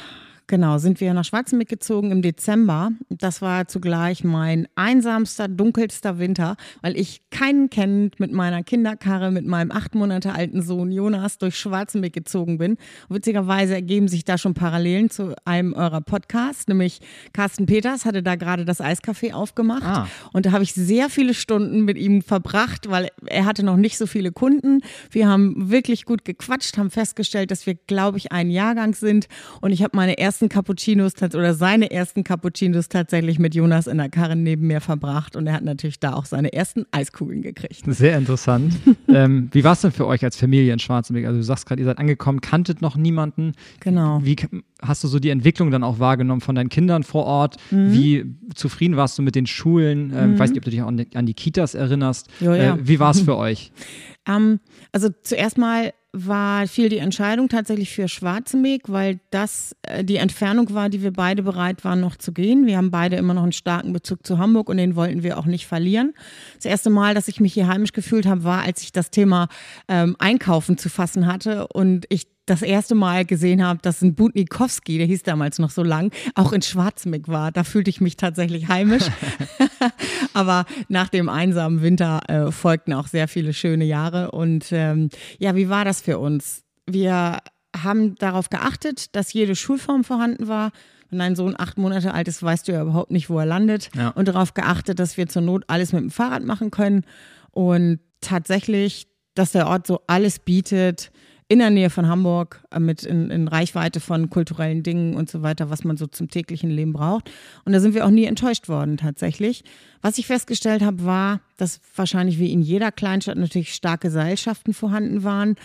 Genau, 0.52 0.80
sind 0.80 1.00
wir 1.00 1.14
nach 1.14 1.24
Schwarzenbeck 1.24 1.70
gezogen 1.70 2.12
im 2.12 2.22
Dezember. 2.22 2.92
Das 3.08 3.42
war 3.42 3.70
zugleich 3.70 4.26
mein 4.26 4.68
einsamster, 4.76 5.48
dunkelster 5.48 6.20
Winter, 6.20 6.58
weil 6.82 6.98
ich 6.98 7.22
keinen 7.30 7.70
kennend 7.70 8.20
mit 8.20 8.34
meiner 8.34 8.62
Kinderkarre, 8.62 9.32
mit 9.32 9.46
meinem 9.46 9.72
acht 9.72 9.96
Monate 9.96 10.34
alten 10.34 10.62
Sohn 10.62 10.92
Jonas 10.92 11.38
durch 11.38 11.56
Schwarzenbeck 11.58 12.12
gezogen 12.12 12.58
bin. 12.58 12.72
Und 13.08 13.16
witzigerweise 13.16 13.76
ergeben 13.76 14.10
sich 14.10 14.26
da 14.26 14.38
schon 14.38 14.54
Parallelen 14.54 15.10
zu 15.10 15.34
einem 15.46 15.72
eurer 15.72 16.02
Podcasts, 16.02 16.68
nämlich 16.68 17.00
Carsten 17.32 17.66
Peters 17.66 18.04
hatte 18.04 18.22
da 18.22 18.36
gerade 18.36 18.66
das 18.66 18.82
Eiscafé 18.82 19.32
aufgemacht. 19.32 19.86
Ah. 19.86 20.10
Und 20.34 20.48
da 20.48 20.52
habe 20.52 20.66
ich 20.66 20.74
sehr 20.74 21.08
viele 21.08 21.34
Stunden 21.34 21.86
mit 21.86 21.98
ihm 21.98 22.22
verbracht, 22.22 22.90
weil 22.90 23.08
er 23.26 23.46
hatte 23.46 23.64
noch 23.64 23.78
nicht 23.78 23.98
so 23.98 24.06
viele 24.06 24.34
Kunden. 24.34 24.82
Wir 25.12 25.30
haben 25.30 25.72
wirklich 25.72 26.04
gut 26.04 26.26
gequatscht, 26.26 26.78
haben 26.78 26.92
festgestellt, 26.92 27.52
dass 27.52 27.66
wir, 27.66 27.76
glaube 27.88 28.18
ich, 28.18 28.34
ein 28.34 28.50
Jahrgang 28.50 28.96
sind. 28.96 29.30
Und 29.62 29.72
ich 29.72 29.82
habe 29.82 29.96
meine 29.96 30.18
erste 30.20 30.41
ersten 30.42 30.50
Cappuccinos 30.50 31.14
oder 31.22 31.54
seine 31.54 31.92
ersten 31.92 32.24
Cappuccinos 32.24 32.90
tatsächlich 32.90 33.38
mit 33.38 33.54
Jonas 33.54 33.86
in 33.86 34.00
der 34.00 34.10
Karre 34.10 34.36
neben 34.36 34.66
mir 34.66 34.82
verbracht 34.82 35.36
und 35.36 35.46
er 35.46 35.54
hat 35.54 35.64
natürlich 35.64 36.00
da 36.00 36.14
auch 36.14 36.26
seine 36.26 36.52
ersten 36.52 36.86
Eiskugeln 36.90 37.44
gekriegt. 37.44 37.84
Sehr 37.86 38.18
interessant. 38.18 38.74
ähm, 39.08 39.50
wie 39.52 39.64
war 39.64 39.74
es 39.74 39.82
denn 39.82 39.92
für 39.92 40.08
euch 40.08 40.24
als 40.24 40.38
Familie 40.38 40.74
in 40.74 40.80
Schwarzenberg? 40.80 41.28
Also 41.28 41.38
du 41.38 41.44
sagst 41.44 41.68
gerade, 41.68 41.80
ihr 41.80 41.86
seid 41.86 42.00
angekommen, 42.00 42.42
kanntet 42.42 42.82
noch 42.82 42.96
niemanden. 42.96 43.54
Genau. 43.82 44.20
Wie 44.24 44.36
hast 44.82 45.04
du 45.04 45.08
so 45.08 45.20
die 45.20 45.30
Entwicklung 45.30 45.70
dann 45.70 45.84
auch 45.84 46.00
wahrgenommen 46.00 46.42
von 46.42 46.56
deinen 46.56 46.70
Kindern 46.70 47.04
vor 47.04 47.26
Ort? 47.26 47.58
Mhm. 47.70 47.94
Wie 47.94 48.26
zufrieden 48.56 48.98
warst 48.98 49.20
du 49.20 49.22
mit 49.22 49.36
den 49.36 49.46
Schulen? 49.46 50.12
Ähm, 50.16 50.30
mhm. 50.30 50.34
Ich 50.34 50.40
weiß 50.40 50.50
nicht, 50.50 50.58
ob 50.58 50.64
du 50.64 50.72
dich 50.72 50.82
auch 50.82 50.88
an 50.88 51.26
die 51.28 51.34
Kitas 51.36 51.76
erinnerst. 51.76 52.30
Jo, 52.40 52.54
ja. 52.54 52.76
äh, 52.76 52.78
wie 52.82 53.00
war 53.00 53.12
es 53.12 53.22
für 53.22 53.38
euch? 53.38 53.72
Ähm, 54.28 54.60
also 54.92 55.10
zuerst 55.24 55.58
mal 55.58 55.94
war 56.14 56.68
viel 56.68 56.90
die 56.90 56.98
Entscheidung 56.98 57.48
tatsächlich 57.48 57.92
für 57.92 58.08
Schwarzenbeek, 58.08 58.84
weil 58.88 59.20
das 59.30 59.76
äh, 59.84 60.04
die 60.04 60.18
Entfernung 60.18 60.74
war, 60.74 60.90
die 60.90 61.02
wir 61.02 61.14
beide 61.14 61.44
bereit 61.44 61.86
waren, 61.86 62.02
noch 62.02 62.18
zu 62.18 62.34
gehen. 62.34 62.66
Wir 62.66 62.78
haben 62.78 62.92
beide 62.92 63.16
immer 63.16 63.34
noch 63.34 63.44
einen 63.44 63.54
starken 63.54 63.94
Bezug 63.94 64.26
zu 64.26 64.38
Hamburg 64.38 64.68
und 64.70 64.78
den 64.78 64.96
wollten 64.96 65.24
wir 65.24 65.38
auch 65.38 65.46
nicht 65.46 65.68
verlieren. 65.68 66.14
Das 66.56 66.66
erste 66.66 66.90
Mal, 66.90 67.14
dass 67.14 67.30
ich 67.30 67.40
mich 67.40 67.54
hier 67.54 67.68
heimisch 67.68 67.94
gefühlt 67.94 68.26
habe, 68.26 68.44
war, 68.44 68.62
als 68.62 68.82
ich 68.82 68.92
das 68.92 69.10
Thema 69.10 69.48
ähm, 69.88 70.16
Einkaufen 70.20 70.78
zu 70.78 70.90
fassen 70.90 71.28
hatte 71.28 71.68
und 71.68 72.06
ich 72.10 72.28
das 72.52 72.62
erste 72.62 72.96
Mal 72.96 73.24
gesehen 73.24 73.66
habe, 73.66 73.80
dass 73.82 74.02
ein 74.02 74.14
Butnikowski, 74.14 74.98
der 74.98 75.08
hieß 75.08 75.24
damals 75.24 75.58
noch 75.58 75.70
so 75.70 75.84
lang, 75.84 76.14
auch 76.36 76.52
in 76.52 76.62
Schwarzmick 76.62 77.30
war. 77.30 77.54
Da 77.54 77.64
fühlte 77.64 77.90
ich 77.90 78.02
mich 78.02 78.18
tatsächlich 78.18 78.68
heimisch. 78.68 79.06
Aber 80.34 80.66
nach 80.90 81.08
dem 81.08 81.30
einsamen 81.30 81.82
Winter 81.82 82.20
äh, 82.28 82.52
folgten 82.52 82.92
auch 82.92 83.08
sehr 83.08 83.30
viele 83.30 83.54
schöne 83.54 83.86
Jahre. 83.86 84.32
Und 84.32 84.68
ähm, 84.72 85.10
ja, 85.40 85.56
wie 85.56 85.70
war 85.70 85.86
das 85.86 86.02
für 86.02 86.20
uns? 86.20 86.64
Wir 86.86 87.38
haben 87.74 88.16
darauf 88.16 88.50
geachtet, 88.50 89.16
dass 89.16 89.32
jede 89.32 89.56
Schulform 89.56 90.04
vorhanden 90.04 90.50
war. 90.50 90.72
Wenn 91.10 91.20
dein 91.20 91.38
Sohn 91.38 91.56
acht 91.58 91.78
Monate 91.78 92.14
alt 92.14 92.28
ist, 92.28 92.44
weißt 92.44 92.68
du 92.68 92.74
ja 92.74 92.82
überhaupt 92.82 93.12
nicht, 93.12 93.30
wo 93.30 93.40
er 93.40 93.46
landet. 93.46 93.90
Ja. 93.96 94.10
Und 94.10 94.28
darauf 94.28 94.54
geachtet, 94.54 95.00
dass 95.00 95.16
wir 95.16 95.28
zur 95.28 95.42
Not 95.42 95.64
alles 95.68 95.94
mit 95.94 96.02
dem 96.02 96.12
Fahrrad 96.12 96.44
machen 96.44 96.70
können. 96.70 97.06
Und 97.52 98.00
tatsächlich, 98.20 99.08
dass 99.36 99.54
der 99.54 99.68
Ort 99.68 99.88
so 99.88 100.02
alles 100.08 100.40
bietet, 100.40 101.14
in 101.52 101.60
der 101.60 101.70
Nähe 101.70 101.90
von 101.90 102.08
Hamburg, 102.08 102.64
äh, 102.72 102.80
mit 102.80 103.04
in, 103.04 103.30
in, 103.30 103.50
Reichweite 103.50 104.00
von 104.00 104.30
kulturellen 104.30 104.84
Dingen 104.84 105.16
und 105.16 105.30
so 105.30 105.42
weiter, 105.42 105.70
was 105.70 105.84
man 105.84 105.98
so 105.98 106.08
zum 106.08 106.30
täglichen 106.30 106.70
Leben 106.70 106.94
braucht. 106.94 107.30
Und 107.66 107.74
da 107.74 107.82
sind 107.82 107.94
wir 107.94 108.06
auch 108.06 108.10
nie 108.10 108.24
enttäuscht 108.24 108.70
worden 108.70 108.96
tatsächlich. 108.96 109.66
Was 110.02 110.18
ich 110.18 110.28
festgestellt 110.28 110.82
habe, 110.82 111.04
war, 111.04 111.42
dass 111.58 111.82
wahrscheinlich 111.94 112.40
wie 112.40 112.54
in 112.54 112.62
jeder 112.62 112.94
Kleinstadt 112.94 113.38
natürlich 113.38 113.74
starke 113.74 114.10
Seilschaften 114.10 114.74
vorhanden 114.74 115.26
waren. 115.26 115.58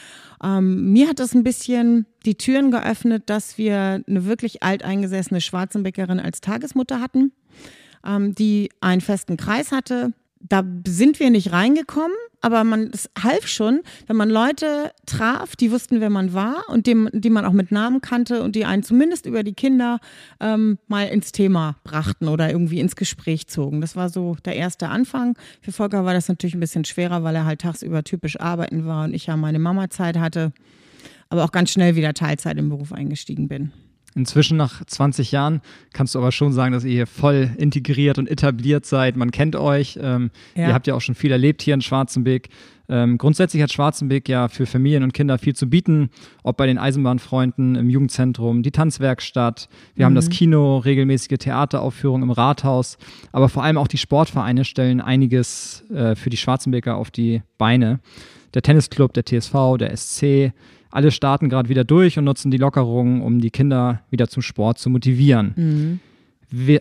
Ähm, 0.42 0.92
mir 0.92 1.08
hat 1.08 1.20
das 1.20 1.36
ein 1.36 1.44
bisschen 1.44 2.06
die 2.24 2.34
Türen 2.34 2.72
geöffnet, 2.72 3.22
dass 3.26 3.56
wir 3.56 4.02
eine 4.08 4.24
wirklich 4.24 4.64
alteingesessene 4.64 5.40
Schwarzenbäckerin 5.40 6.18
als 6.18 6.40
Tagesmutter 6.40 7.00
hatten, 7.00 7.30
ähm, 8.04 8.34
die 8.34 8.70
einen 8.80 9.02
festen 9.02 9.36
Kreis 9.36 9.70
hatte. 9.70 10.12
Da 10.40 10.64
sind 10.84 11.20
wir 11.20 11.30
nicht 11.30 11.52
reingekommen 11.52 12.16
aber 12.40 12.64
man, 12.64 12.90
es 12.92 13.10
half 13.20 13.46
schon, 13.46 13.80
wenn 14.06 14.16
man 14.16 14.30
Leute 14.30 14.92
traf, 15.06 15.56
die 15.56 15.70
wussten, 15.70 16.00
wer 16.00 16.10
man 16.10 16.32
war 16.32 16.64
und 16.68 16.86
dem, 16.86 17.08
die 17.12 17.30
man 17.30 17.44
auch 17.44 17.52
mit 17.52 17.72
Namen 17.72 18.00
kannte 18.00 18.42
und 18.42 18.54
die 18.56 18.64
einen 18.64 18.82
zumindest 18.82 19.26
über 19.26 19.42
die 19.42 19.54
Kinder 19.54 19.98
ähm, 20.40 20.78
mal 20.86 21.08
ins 21.08 21.32
Thema 21.32 21.76
brachten 21.84 22.28
oder 22.28 22.50
irgendwie 22.50 22.80
ins 22.80 22.96
Gespräch 22.96 23.46
zogen. 23.48 23.80
Das 23.80 23.96
war 23.96 24.08
so 24.08 24.36
der 24.44 24.56
erste 24.56 24.88
Anfang. 24.88 25.36
Für 25.60 25.72
Volker 25.72 26.04
war 26.04 26.14
das 26.14 26.28
natürlich 26.28 26.54
ein 26.54 26.60
bisschen 26.60 26.84
schwerer, 26.84 27.24
weil 27.24 27.34
er 27.34 27.44
halt 27.44 27.60
tagsüber 27.60 28.04
typisch 28.04 28.38
arbeiten 28.38 28.86
war 28.86 29.04
und 29.04 29.14
ich 29.14 29.26
ja 29.26 29.36
meine 29.36 29.58
Mama-Zeit 29.58 30.18
hatte, 30.18 30.52
aber 31.28 31.44
auch 31.44 31.52
ganz 31.52 31.70
schnell 31.70 31.96
wieder 31.96 32.14
Teilzeit 32.14 32.58
im 32.58 32.68
Beruf 32.68 32.92
eingestiegen 32.92 33.48
bin. 33.48 33.72
Inzwischen 34.16 34.56
nach 34.56 34.82
20 34.82 35.30
Jahren 35.30 35.60
kannst 35.92 36.14
du 36.14 36.18
aber 36.18 36.32
schon 36.32 36.50
sagen, 36.50 36.72
dass 36.72 36.84
ihr 36.84 36.92
hier 36.92 37.06
voll 37.06 37.50
integriert 37.58 38.16
und 38.18 38.30
etabliert 38.30 38.86
seid. 38.86 39.14
Man 39.14 39.30
kennt 39.30 39.56
euch. 39.56 39.98
Ähm, 40.02 40.30
ja. 40.54 40.68
Ihr 40.68 40.74
habt 40.74 40.86
ja 40.86 40.94
auch 40.94 41.02
schon 41.02 41.14
viel 41.14 41.30
erlebt 41.32 41.60
hier 41.60 41.74
in 41.74 41.82
Schwarzenbeek. 41.82 42.48
Ähm, 42.88 43.18
grundsätzlich 43.18 43.62
hat 43.62 43.72
Schwarzenbeek 43.72 44.26
ja 44.28 44.48
für 44.48 44.64
Familien 44.64 45.02
und 45.02 45.12
Kinder 45.12 45.36
viel 45.36 45.54
zu 45.54 45.68
bieten, 45.68 46.08
ob 46.42 46.56
bei 46.56 46.66
den 46.66 46.78
Eisenbahnfreunden, 46.78 47.74
im 47.74 47.90
Jugendzentrum, 47.90 48.62
die 48.62 48.70
Tanzwerkstatt. 48.70 49.68
Wir 49.94 50.04
mhm. 50.04 50.06
haben 50.06 50.14
das 50.14 50.28
mhm. 50.28 50.32
Kino, 50.32 50.78
regelmäßige 50.78 51.36
Theateraufführungen 51.38 52.22
im 52.22 52.30
Rathaus, 52.30 52.96
aber 53.32 53.50
vor 53.50 53.64
allem 53.64 53.76
auch 53.76 53.88
die 53.88 53.98
Sportvereine 53.98 54.64
stellen 54.64 55.02
einiges 55.02 55.84
äh, 55.90 56.14
für 56.14 56.30
die 56.30 56.38
Schwarzenbeker 56.38 56.96
auf 56.96 57.10
die 57.10 57.42
Beine. 57.58 58.00
Der 58.54 58.62
Tennisclub, 58.62 59.12
der 59.12 59.24
TSV, 59.24 59.76
der 59.78 59.94
SC, 59.94 60.52
alle 60.96 61.10
starten 61.10 61.50
gerade 61.50 61.68
wieder 61.68 61.84
durch 61.84 62.18
und 62.18 62.24
nutzen 62.24 62.50
die 62.50 62.56
Lockerungen, 62.56 63.20
um 63.20 63.38
die 63.38 63.50
Kinder 63.50 64.00
wieder 64.10 64.28
zum 64.28 64.42
Sport 64.42 64.78
zu 64.78 64.88
motivieren. 64.88 65.52
Mhm. 65.56 66.00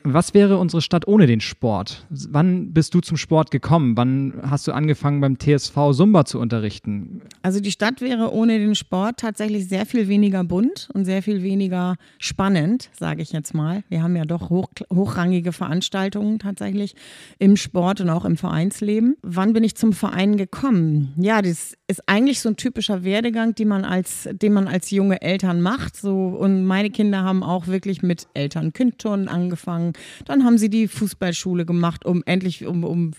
Was 0.04 0.36
wäre 0.36 0.58
unsere 0.58 0.82
Stadt 0.82 1.08
ohne 1.08 1.26
den 1.26 1.42
Sport? 1.42 2.06
Wann 2.10 2.72
bist 2.72 2.94
du 2.94 3.02
zum 3.02 3.18
Sport 3.18 3.50
gekommen? 3.50 3.98
Wann 3.98 4.36
hast 4.44 4.68
du 4.68 4.72
angefangen 4.72 5.22
beim 5.22 5.40
TSV 5.40 5.76
Sumba 5.92 6.26
zu 6.26 6.40
unterrichten? 6.40 7.22
Also 7.42 7.60
die 7.60 7.72
Stadt 7.72 8.00
wäre 8.00 8.32
ohne 8.32 8.60
den 8.60 8.76
Sport 8.76 9.18
tatsächlich 9.18 9.68
sehr 9.68 9.88
viel 9.88 10.08
weniger 10.08 10.44
bunt 10.44 10.90
und 10.94 11.06
sehr 11.06 11.24
viel 11.24 11.42
weniger 11.42 11.96
spannend, 12.20 12.92
sage 12.94 13.24
ich 13.24 13.32
jetzt 13.32 13.56
mal. 13.56 13.84
Wir 13.90 14.04
haben 14.04 14.16
ja 14.16 14.26
doch 14.26 14.52
hoch, 14.52 14.70
hochrangige 14.94 15.52
Veranstaltungen 15.52 16.38
tatsächlich 16.38 16.96
im 17.40 17.58
Sport 17.58 18.02
und 18.02 18.12
auch 18.12 18.26
im 18.26 18.38
Vereinsleben. 18.38 19.18
Wann 19.24 19.54
bin 19.54 19.64
ich 19.64 19.76
zum 19.76 19.94
Verein 19.94 20.38
gekommen? 20.38 21.14
Ja, 21.18 21.42
das 21.42 21.76
ist 21.88 22.04
eigentlich 22.08 22.40
so 22.40 22.50
ein 22.50 22.58
typischer 22.58 23.04
Werdegang, 23.04 23.56
den 23.56 23.68
man 23.68 23.86
als, 23.86 24.28
den 24.32 24.54
man 24.54 24.68
als 24.68 24.92
junge 24.92 25.22
Eltern 25.22 25.62
macht. 25.62 25.96
So, 25.96 26.28
und 26.28 26.66
meine 26.66 26.90
Kinder 26.90 27.24
haben 27.24 27.44
auch 27.44 27.68
wirklich 27.68 28.02
mit 28.02 28.28
Eltern-Kind-Turnen 28.34 29.28
angefangen 29.28 29.46
angefangen. 29.56 29.94
Dann 30.26 30.44
haben 30.44 30.58
sie 30.58 30.70
die 30.70 30.88
Fußballschule 30.88 31.66
gemacht, 31.66 32.06
um 32.06 32.24
endlich 32.26 32.66
um, 32.66 32.84
um 32.84 33.12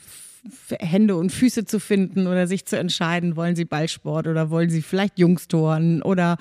Hände 0.79 1.17
und 1.17 1.31
Füße 1.31 1.65
zu 1.65 1.81
finden 1.81 2.27
oder 2.27 2.47
sich 2.47 2.67
zu 2.67 2.79
entscheiden, 2.79 3.37
wollen 3.37 3.57
sie 3.57 3.65
Ballsport 3.65 4.27
oder 4.27 4.51
wollen 4.51 4.71
sie 4.71 4.83
vielleicht 4.83 5.19
Jungstoren 5.19 6.03
oder 6.03 6.37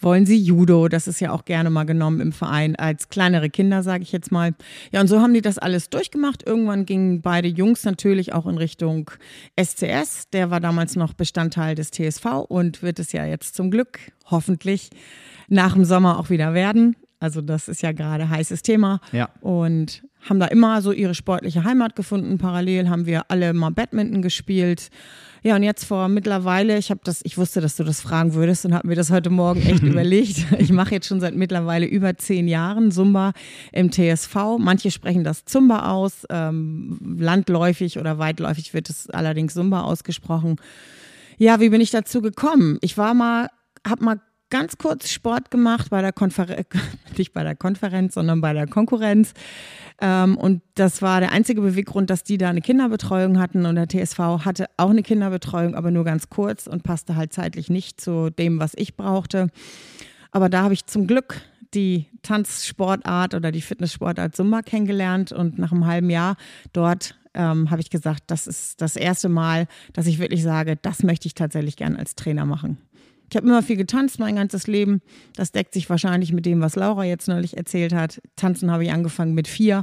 wollen 0.00 0.26
sie 0.26 0.38
Judo. 0.38 0.88
Das 0.88 1.06
ist 1.06 1.20
ja 1.20 1.32
auch 1.32 1.44
gerne 1.44 1.70
mal 1.70 1.84
genommen 1.84 2.20
im 2.20 2.32
Verein 2.32 2.76
als 2.76 3.08
kleinere 3.08 3.50
Kinder, 3.50 3.82
sage 3.82 4.02
ich 4.02 4.12
jetzt 4.12 4.32
mal. 4.32 4.54
Ja, 4.92 5.00
und 5.00 5.08
so 5.08 5.20
haben 5.20 5.34
die 5.34 5.42
das 5.42 5.58
alles 5.58 5.90
durchgemacht. 5.90 6.46
Irgendwann 6.46 6.86
gingen 6.86 7.22
beide 7.22 7.48
Jungs 7.48 7.84
natürlich 7.84 8.32
auch 8.32 8.46
in 8.46 8.58
Richtung 8.58 9.10
SCS. 9.60 10.30
Der 10.32 10.50
war 10.50 10.60
damals 10.60 10.96
noch 10.96 11.12
Bestandteil 11.12 11.74
des 11.74 11.90
TSV 11.90 12.44
und 12.48 12.82
wird 12.82 12.98
es 12.98 13.12
ja 13.12 13.24
jetzt 13.24 13.54
zum 13.54 13.70
Glück 13.70 13.98
hoffentlich 14.26 14.90
nach 15.48 15.74
dem 15.74 15.84
Sommer 15.84 16.18
auch 16.18 16.30
wieder 16.30 16.54
werden. 16.54 16.96
Also 17.20 17.40
das 17.40 17.68
ist 17.68 17.82
ja 17.82 17.92
gerade 17.92 18.28
heißes 18.28 18.62
Thema. 18.62 19.00
Ja. 19.12 19.30
Und 19.40 20.04
haben 20.28 20.40
da 20.40 20.46
immer 20.46 20.80
so 20.82 20.92
ihre 20.92 21.14
sportliche 21.14 21.64
Heimat 21.64 21.96
gefunden. 21.96 22.38
Parallel 22.38 22.88
haben 22.88 23.06
wir 23.06 23.30
alle 23.30 23.52
mal 23.52 23.70
Badminton 23.70 24.22
gespielt. 24.22 24.90
Ja, 25.42 25.56
und 25.56 25.62
jetzt 25.62 25.84
vor 25.84 26.08
mittlerweile, 26.08 26.78
ich 26.78 26.90
habe 26.90 27.02
das, 27.04 27.20
ich 27.22 27.36
wusste, 27.36 27.60
dass 27.60 27.76
du 27.76 27.84
das 27.84 28.00
fragen 28.00 28.32
würdest 28.32 28.64
und 28.64 28.72
habe 28.72 28.88
mir 28.88 28.94
das 28.94 29.10
heute 29.10 29.28
Morgen 29.28 29.60
echt 29.60 29.82
überlegt. 29.82 30.46
Ich 30.58 30.72
mache 30.72 30.94
jetzt 30.94 31.06
schon 31.06 31.20
seit 31.20 31.36
mittlerweile 31.36 31.84
über 31.84 32.16
zehn 32.16 32.48
Jahren 32.48 32.90
Zumba 32.90 33.32
im 33.70 33.92
TSV. 33.92 34.56
Manche 34.58 34.90
sprechen 34.90 35.22
das 35.22 35.44
Zumba 35.44 35.90
aus. 35.90 36.24
Ähm, 36.30 36.98
landläufig 37.18 37.98
oder 37.98 38.18
weitläufig 38.18 38.72
wird 38.72 38.88
es 38.88 39.10
allerdings 39.10 39.52
Zumba 39.52 39.82
ausgesprochen. 39.82 40.56
Ja, 41.36 41.60
wie 41.60 41.68
bin 41.68 41.82
ich 41.82 41.90
dazu 41.90 42.22
gekommen? 42.22 42.78
Ich 42.80 42.96
war 42.96 43.12
mal, 43.12 43.48
habe 43.86 44.02
mal 44.02 44.20
ganz 44.54 44.78
kurz 44.78 45.10
Sport 45.10 45.50
gemacht 45.50 45.90
bei 45.90 46.00
der 46.00 46.12
Konferenz, 46.12 46.68
nicht 47.18 47.32
bei 47.32 47.42
der 47.42 47.56
Konferenz, 47.56 48.14
sondern 48.14 48.40
bei 48.40 48.52
der 48.52 48.68
Konkurrenz. 48.68 49.34
Ähm, 50.00 50.38
und 50.38 50.62
das 50.76 51.02
war 51.02 51.18
der 51.18 51.32
einzige 51.32 51.60
Beweggrund, 51.60 52.08
dass 52.08 52.22
die 52.22 52.38
da 52.38 52.50
eine 52.50 52.60
Kinderbetreuung 52.60 53.40
hatten 53.40 53.66
und 53.66 53.74
der 53.74 53.88
TSV 53.88 54.18
hatte 54.44 54.66
auch 54.76 54.90
eine 54.90 55.02
Kinderbetreuung, 55.02 55.74
aber 55.74 55.90
nur 55.90 56.04
ganz 56.04 56.30
kurz 56.30 56.68
und 56.68 56.84
passte 56.84 57.16
halt 57.16 57.32
zeitlich 57.32 57.68
nicht 57.68 58.00
zu 58.00 58.30
dem, 58.30 58.60
was 58.60 58.74
ich 58.76 58.96
brauchte. 58.96 59.48
Aber 60.30 60.48
da 60.48 60.62
habe 60.62 60.74
ich 60.74 60.86
zum 60.86 61.08
Glück 61.08 61.40
die 61.74 62.06
Tanzsportart 62.22 63.34
oder 63.34 63.50
die 63.50 63.60
Fitnesssportart 63.60 64.36
Zumba 64.36 64.62
kennengelernt 64.62 65.32
und 65.32 65.58
nach 65.58 65.72
einem 65.72 65.86
halben 65.86 66.10
Jahr 66.10 66.36
dort 66.72 67.18
ähm, 67.34 67.72
habe 67.72 67.80
ich 67.80 67.90
gesagt, 67.90 68.22
das 68.28 68.46
ist 68.46 68.80
das 68.80 68.94
erste 68.94 69.28
Mal, 69.28 69.66
dass 69.94 70.06
ich 70.06 70.20
wirklich 70.20 70.44
sage, 70.44 70.76
das 70.80 71.02
möchte 71.02 71.26
ich 71.26 71.34
tatsächlich 71.34 71.74
gern 71.74 71.96
als 71.96 72.14
Trainer 72.14 72.44
machen. 72.44 72.78
Ich 73.34 73.36
habe 73.36 73.48
immer 73.48 73.64
viel 73.64 73.74
getanzt 73.74 74.20
mein 74.20 74.36
ganzes 74.36 74.68
Leben. 74.68 75.02
Das 75.34 75.50
deckt 75.50 75.74
sich 75.74 75.90
wahrscheinlich 75.90 76.32
mit 76.32 76.46
dem, 76.46 76.60
was 76.60 76.76
Laura 76.76 77.02
jetzt 77.02 77.26
neulich 77.26 77.56
erzählt 77.56 77.92
hat. 77.92 78.22
Tanzen 78.36 78.70
habe 78.70 78.84
ich 78.84 78.92
angefangen 78.92 79.34
mit 79.34 79.48
vier. 79.48 79.82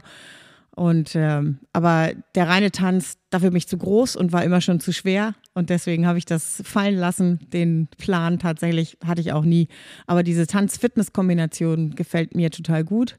Und 0.73 1.17
ähm, 1.17 1.59
aber 1.73 2.11
der 2.33 2.47
reine 2.47 2.71
Tanz, 2.71 3.17
dafür 3.29 3.49
bin 3.49 3.57
ich 3.57 3.67
zu 3.67 3.77
groß 3.77 4.15
und 4.15 4.31
war 4.31 4.45
immer 4.45 4.61
schon 4.61 4.79
zu 4.79 4.93
schwer. 4.93 5.35
Und 5.53 5.69
deswegen 5.69 6.07
habe 6.07 6.17
ich 6.17 6.23
das 6.23 6.63
fallen 6.63 6.95
lassen. 6.95 7.41
Den 7.51 7.89
Plan 7.97 8.39
tatsächlich 8.39 8.97
hatte 9.05 9.19
ich 9.19 9.33
auch 9.33 9.43
nie. 9.43 9.67
Aber 10.07 10.23
diese 10.23 10.47
Tanz-Fitness-Kombination 10.47 11.95
gefällt 11.95 12.33
mir 12.33 12.51
total 12.51 12.85
gut. 12.85 13.17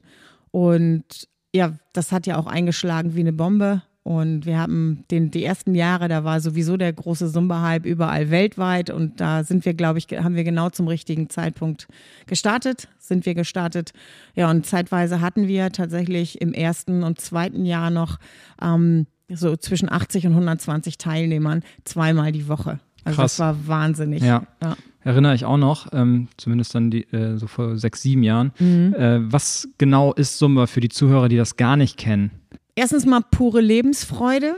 Und 0.49 1.29
ja, 1.53 1.73
das 1.93 2.11
hat 2.11 2.25
ja 2.25 2.39
auch 2.39 2.47
eingeschlagen 2.47 3.13
wie 3.13 3.19
eine 3.19 3.33
Bombe. 3.33 3.83
Und 4.03 4.45
wir 4.45 4.59
haben 4.59 5.05
den, 5.11 5.31
die 5.31 5.45
ersten 5.45 5.75
Jahre, 5.75 6.09
da 6.09 6.25
war 6.25 6.41
sowieso 6.41 6.75
der 6.75 6.91
große 6.91 7.29
Sumba-Hype 7.29 7.85
überall 7.85 8.29
weltweit. 8.31 8.89
Und 8.89 9.21
da 9.21 9.45
sind 9.45 9.63
wir, 9.63 9.73
glaube 9.73 9.99
ich, 9.99 10.07
haben 10.11 10.35
wir 10.35 10.43
genau 10.43 10.69
zum 10.69 10.89
richtigen 10.89 11.29
Zeitpunkt 11.29 11.87
gestartet, 12.27 12.89
sind 12.99 13.25
wir 13.25 13.33
gestartet. 13.33 13.93
Ja, 14.35 14.49
und 14.49 14.65
zeitweise 14.65 15.21
hatten 15.21 15.47
wir 15.47 15.71
tatsächlich 15.71 16.41
im 16.41 16.53
ersten 16.53 17.03
und 17.03 17.21
zweiten 17.21 17.63
Jahr 17.63 17.89
noch 17.91 18.19
ähm, 18.61 19.07
so 19.29 19.55
zwischen 19.55 19.89
80 19.89 20.27
und 20.27 20.33
120 20.33 20.97
Teilnehmern 20.97 21.63
zweimal 21.85 22.33
die 22.33 22.49
Woche. 22.49 22.81
Also 23.05 23.21
Krass. 23.21 23.37
das 23.37 23.39
war 23.39 23.67
wahnsinnig. 23.67 24.21
Ja. 24.21 24.43
ja. 24.61 24.75
Erinnere 25.01 25.35
ich 25.35 25.45
auch 25.45 25.57
noch, 25.57 25.87
ähm, 25.91 26.27
zumindest 26.37 26.75
dann 26.75 26.91
die, 26.91 27.03
äh, 27.11 27.37
so 27.37 27.47
vor 27.47 27.77
sechs, 27.77 28.01
sieben 28.01 28.23
Jahren. 28.23 28.51
Mhm. 28.59 28.93
Äh, 28.93 29.31
was 29.31 29.67
genau 29.77 30.13
ist 30.13 30.37
Sumba 30.37 30.67
für 30.67 30.79
die 30.79 30.89
Zuhörer, 30.89 31.29
die 31.29 31.37
das 31.37 31.57
gar 31.57 31.77
nicht 31.77 31.97
kennen? 31.97 32.31
Erstens 32.75 33.05
mal 33.05 33.21
pure 33.21 33.61
Lebensfreude, 33.61 34.55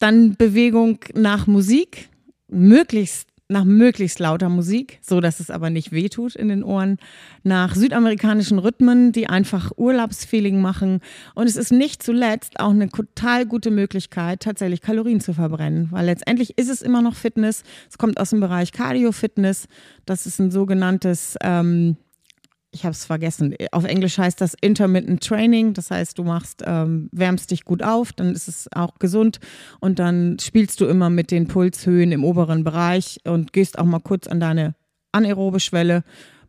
dann 0.00 0.36
Bewegung 0.36 0.98
nach 1.14 1.46
Musik, 1.46 2.08
möglichst 2.48 3.28
nach 3.48 3.64
möglichst 3.64 4.18
lauter 4.18 4.48
Musik, 4.48 4.98
so 5.02 5.20
dass 5.20 5.38
es 5.38 5.50
aber 5.50 5.70
nicht 5.70 5.92
wehtut 5.92 6.34
in 6.34 6.48
den 6.48 6.64
Ohren, 6.64 6.98
nach 7.44 7.76
südamerikanischen 7.76 8.58
Rhythmen, 8.58 9.12
die 9.12 9.28
einfach 9.28 9.70
Urlaubsfeeling 9.76 10.60
machen. 10.60 11.00
Und 11.34 11.46
es 11.46 11.56
ist 11.56 11.70
nicht 11.70 12.02
zuletzt 12.02 12.58
auch 12.58 12.70
eine 12.70 12.88
total 12.88 13.46
gute 13.46 13.70
Möglichkeit, 13.70 14.40
tatsächlich 14.40 14.80
Kalorien 14.80 15.20
zu 15.20 15.32
verbrennen, 15.32 15.88
weil 15.92 16.06
letztendlich 16.06 16.58
ist 16.58 16.68
es 16.68 16.82
immer 16.82 17.02
noch 17.02 17.14
Fitness. 17.14 17.62
Es 17.88 17.98
kommt 17.98 18.18
aus 18.18 18.30
dem 18.30 18.40
Bereich 18.40 18.72
Cardio-Fitness. 18.72 19.68
Das 20.06 20.26
ist 20.26 20.40
ein 20.40 20.50
sogenanntes 20.50 21.36
ähm, 21.40 21.96
ich 22.76 22.84
habe 22.84 22.92
es 22.92 23.06
vergessen. 23.06 23.54
Auf 23.72 23.84
Englisch 23.84 24.18
heißt 24.18 24.38
das 24.38 24.54
Intermittent 24.60 25.22
Training. 25.22 25.72
Das 25.72 25.90
heißt, 25.90 26.18
du 26.18 26.24
machst, 26.24 26.62
ähm, 26.66 27.08
wärmst 27.10 27.50
dich 27.50 27.64
gut 27.64 27.82
auf, 27.82 28.12
dann 28.12 28.32
ist 28.34 28.48
es 28.48 28.68
auch 28.72 28.98
gesund 28.98 29.40
und 29.80 29.98
dann 29.98 30.38
spielst 30.38 30.80
du 30.82 30.86
immer 30.86 31.08
mit 31.08 31.30
den 31.30 31.48
Pulshöhen 31.48 32.12
im 32.12 32.22
oberen 32.22 32.64
Bereich 32.64 33.18
und 33.24 33.54
gehst 33.54 33.78
auch 33.78 33.86
mal 33.86 34.00
kurz 34.00 34.26
an 34.26 34.40
deine 34.40 34.74
anaerobe 35.12 35.58
Schwelle 35.58 36.04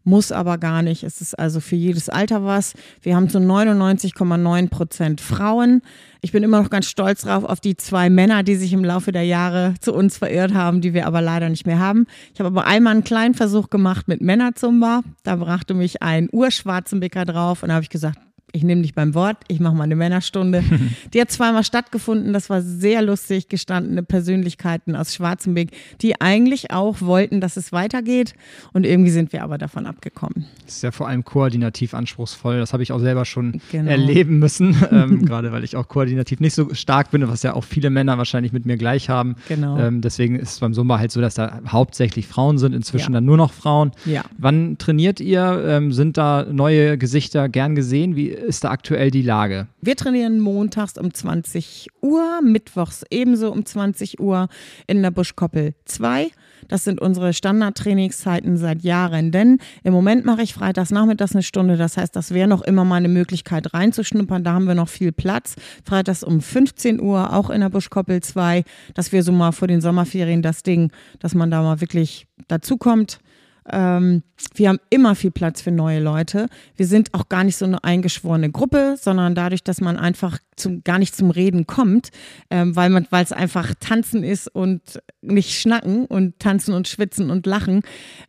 muss 0.07 0.31
aber 0.31 0.57
gar 0.57 0.81
nicht. 0.81 1.03
Es 1.03 1.19
ist 1.19 1.37
also 1.37 1.59
für 1.59 1.75
jedes 1.75 2.07
Alter 2.07 2.45
was. 2.45 2.73
Wir 3.01 3.15
haben 3.15 3.29
zu 3.29 3.39
99,9 3.39 4.69
Prozent 4.69 5.21
Frauen. 5.21 5.81
Ich 6.21 6.31
bin 6.31 6.43
immer 6.43 6.61
noch 6.61 6.69
ganz 6.69 6.87
stolz 6.87 7.21
drauf 7.21 7.43
auf 7.43 7.59
die 7.59 7.75
zwei 7.75 8.09
Männer, 8.09 8.41
die 8.41 8.55
sich 8.55 8.71
im 8.71 8.85
Laufe 8.85 9.11
der 9.11 9.23
Jahre 9.23 9.73
zu 9.81 9.93
uns 9.93 10.17
verirrt 10.17 10.53
haben, 10.53 10.79
die 10.79 10.93
wir 10.93 11.05
aber 11.05 11.21
leider 11.21 11.49
nicht 11.49 11.67
mehr 11.67 11.79
haben. 11.79 12.07
Ich 12.33 12.39
habe 12.39 12.47
aber 12.47 12.65
einmal 12.65 12.93
einen 12.93 13.03
kleinen 13.03 13.33
Versuch 13.33 13.69
gemacht 13.69 14.07
mit 14.07 14.21
Männerzumba. 14.21 15.01
Da 15.23 15.35
brachte 15.35 15.73
mich 15.73 16.01
ein 16.01 16.29
Urschwarzenbecker 16.31 17.25
drauf 17.25 17.61
und 17.61 17.69
da 17.69 17.75
habe 17.75 17.83
ich 17.83 17.89
gesagt, 17.89 18.17
ich 18.53 18.63
nehme 18.63 18.81
dich 18.81 18.93
beim 18.93 19.13
Wort, 19.13 19.37
ich 19.49 19.59
mache 19.59 19.75
mal 19.75 19.83
eine 19.83 19.95
Männerstunde. 19.95 20.63
Die 21.13 21.19
hat 21.19 21.31
zweimal 21.31 21.63
stattgefunden, 21.63 22.31
das 22.33 22.49
war 22.49 22.61
sehr 22.61 23.01
lustig, 23.01 23.49
gestandene 23.49 24.03
Persönlichkeiten 24.03 24.95
aus 24.95 25.13
Schwarzenberg, 25.13 25.69
die 26.01 26.19
eigentlich 26.21 26.71
auch 26.71 27.01
wollten, 27.01 27.41
dass 27.41 27.57
es 27.57 27.71
weitergeht 27.71 28.33
und 28.73 28.85
irgendwie 28.85 29.09
sind 29.09 29.33
wir 29.33 29.43
aber 29.43 29.57
davon 29.57 29.85
abgekommen. 29.85 30.45
Das 30.65 30.77
ist 30.77 30.83
ja 30.83 30.91
vor 30.91 31.07
allem 31.07 31.23
koordinativ 31.25 31.93
anspruchsvoll, 31.93 32.59
das 32.59 32.73
habe 32.73 32.83
ich 32.83 32.91
auch 32.91 32.99
selber 32.99 33.25
schon 33.25 33.61
genau. 33.71 33.91
erleben 33.91 34.39
müssen, 34.39 34.75
ähm, 34.91 35.25
gerade 35.25 35.51
weil 35.51 35.63
ich 35.63 35.75
auch 35.75 35.87
koordinativ 35.87 36.39
nicht 36.39 36.53
so 36.53 36.73
stark 36.73 37.11
bin, 37.11 37.27
was 37.27 37.43
ja 37.43 37.53
auch 37.53 37.63
viele 37.63 37.89
Männer 37.89 38.17
wahrscheinlich 38.17 38.53
mit 38.53 38.65
mir 38.65 38.77
gleich 38.77 39.09
haben. 39.09 39.35
Genau. 39.47 39.77
Ähm, 39.77 40.01
deswegen 40.01 40.37
ist 40.37 40.51
es 40.51 40.59
beim 40.59 40.73
Sumba 40.73 40.99
halt 40.99 41.11
so, 41.11 41.21
dass 41.21 41.35
da 41.35 41.59
hauptsächlich 41.67 42.27
Frauen 42.27 42.57
sind, 42.57 42.73
inzwischen 42.73 43.11
ja. 43.11 43.17
dann 43.17 43.25
nur 43.25 43.37
noch 43.37 43.51
Frauen. 43.51 43.91
Ja. 44.05 44.23
Wann 44.37 44.77
trainiert 44.77 45.19
ihr? 45.19 45.63
Ähm, 45.67 45.91
sind 45.91 46.17
da 46.17 46.45
neue 46.49 46.97
Gesichter 46.97 47.49
gern 47.49 47.75
gesehen? 47.75 48.15
Wie 48.15 48.36
ist 48.37 48.63
da 48.63 48.71
aktuell 48.71 49.11
die 49.11 49.21
Lage? 49.21 49.67
Wir 49.81 49.95
trainieren 49.95 50.39
montags 50.39 50.97
um 50.97 51.13
20 51.13 51.87
Uhr, 52.01 52.41
mittwochs 52.41 53.03
ebenso 53.09 53.51
um 53.51 53.65
20 53.65 54.19
Uhr 54.19 54.47
in 54.87 55.01
der 55.01 55.11
Buschkoppel 55.11 55.73
2. 55.85 56.31
Das 56.67 56.83
sind 56.83 57.01
unsere 57.01 57.33
Standardtrainingszeiten 57.33 58.57
seit 58.57 58.83
Jahren. 58.83 59.31
Denn 59.31 59.59
im 59.83 59.93
Moment 59.93 60.25
mache 60.25 60.41
ich 60.41 60.53
freitags 60.53 60.91
nachmittags 60.91 61.33
eine 61.33 61.43
Stunde. 61.43 61.77
Das 61.77 61.97
heißt, 61.97 62.15
das 62.15 62.33
wäre 62.33 62.47
noch 62.47 62.61
immer 62.61 62.85
mal 62.85 62.95
eine 62.95 63.07
Möglichkeit 63.07 63.73
reinzuschnuppern. 63.73 64.43
Da 64.43 64.53
haben 64.53 64.67
wir 64.67 64.75
noch 64.75 64.89
viel 64.89 65.11
Platz. 65.11 65.55
Freitags 65.83 66.23
um 66.23 66.41
15 66.41 66.99
Uhr 66.99 67.33
auch 67.33 67.49
in 67.49 67.61
der 67.61 67.69
Buschkoppel 67.69 68.21
2, 68.21 68.63
dass 68.93 69.11
wir 69.11 69.23
so 69.23 69.31
mal 69.31 69.51
vor 69.51 69.67
den 69.67 69.81
Sommerferien 69.81 70.41
das 70.41 70.63
Ding, 70.63 70.91
dass 71.19 71.35
man 71.35 71.51
da 71.51 71.61
mal 71.61 71.81
wirklich 71.81 72.27
dazukommt. 72.47 73.19
Ähm, 73.69 74.23
wir 74.55 74.69
haben 74.69 74.79
immer 74.89 75.15
viel 75.15 75.31
Platz 75.31 75.61
für 75.61 75.71
neue 75.71 75.99
Leute. 75.99 76.47
Wir 76.75 76.87
sind 76.87 77.13
auch 77.13 77.29
gar 77.29 77.43
nicht 77.43 77.57
so 77.57 77.65
eine 77.65 77.83
eingeschworene 77.83 78.51
Gruppe, 78.51 78.95
sondern 78.99 79.35
dadurch, 79.35 79.63
dass 79.63 79.81
man 79.81 79.97
einfach 79.97 80.39
zum, 80.55 80.83
gar 80.83 80.99
nicht 80.99 81.15
zum 81.15 81.31
Reden 81.31 81.67
kommt, 81.67 82.09
ähm, 82.49 82.75
weil 82.75 83.05
es 83.23 83.31
einfach 83.31 83.73
tanzen 83.79 84.23
ist 84.23 84.47
und 84.47 85.01
nicht 85.21 85.59
schnacken 85.59 86.05
und 86.05 86.39
tanzen 86.39 86.73
und 86.73 86.87
schwitzen 86.87 87.29
und 87.29 87.45
lachen. 87.45 87.81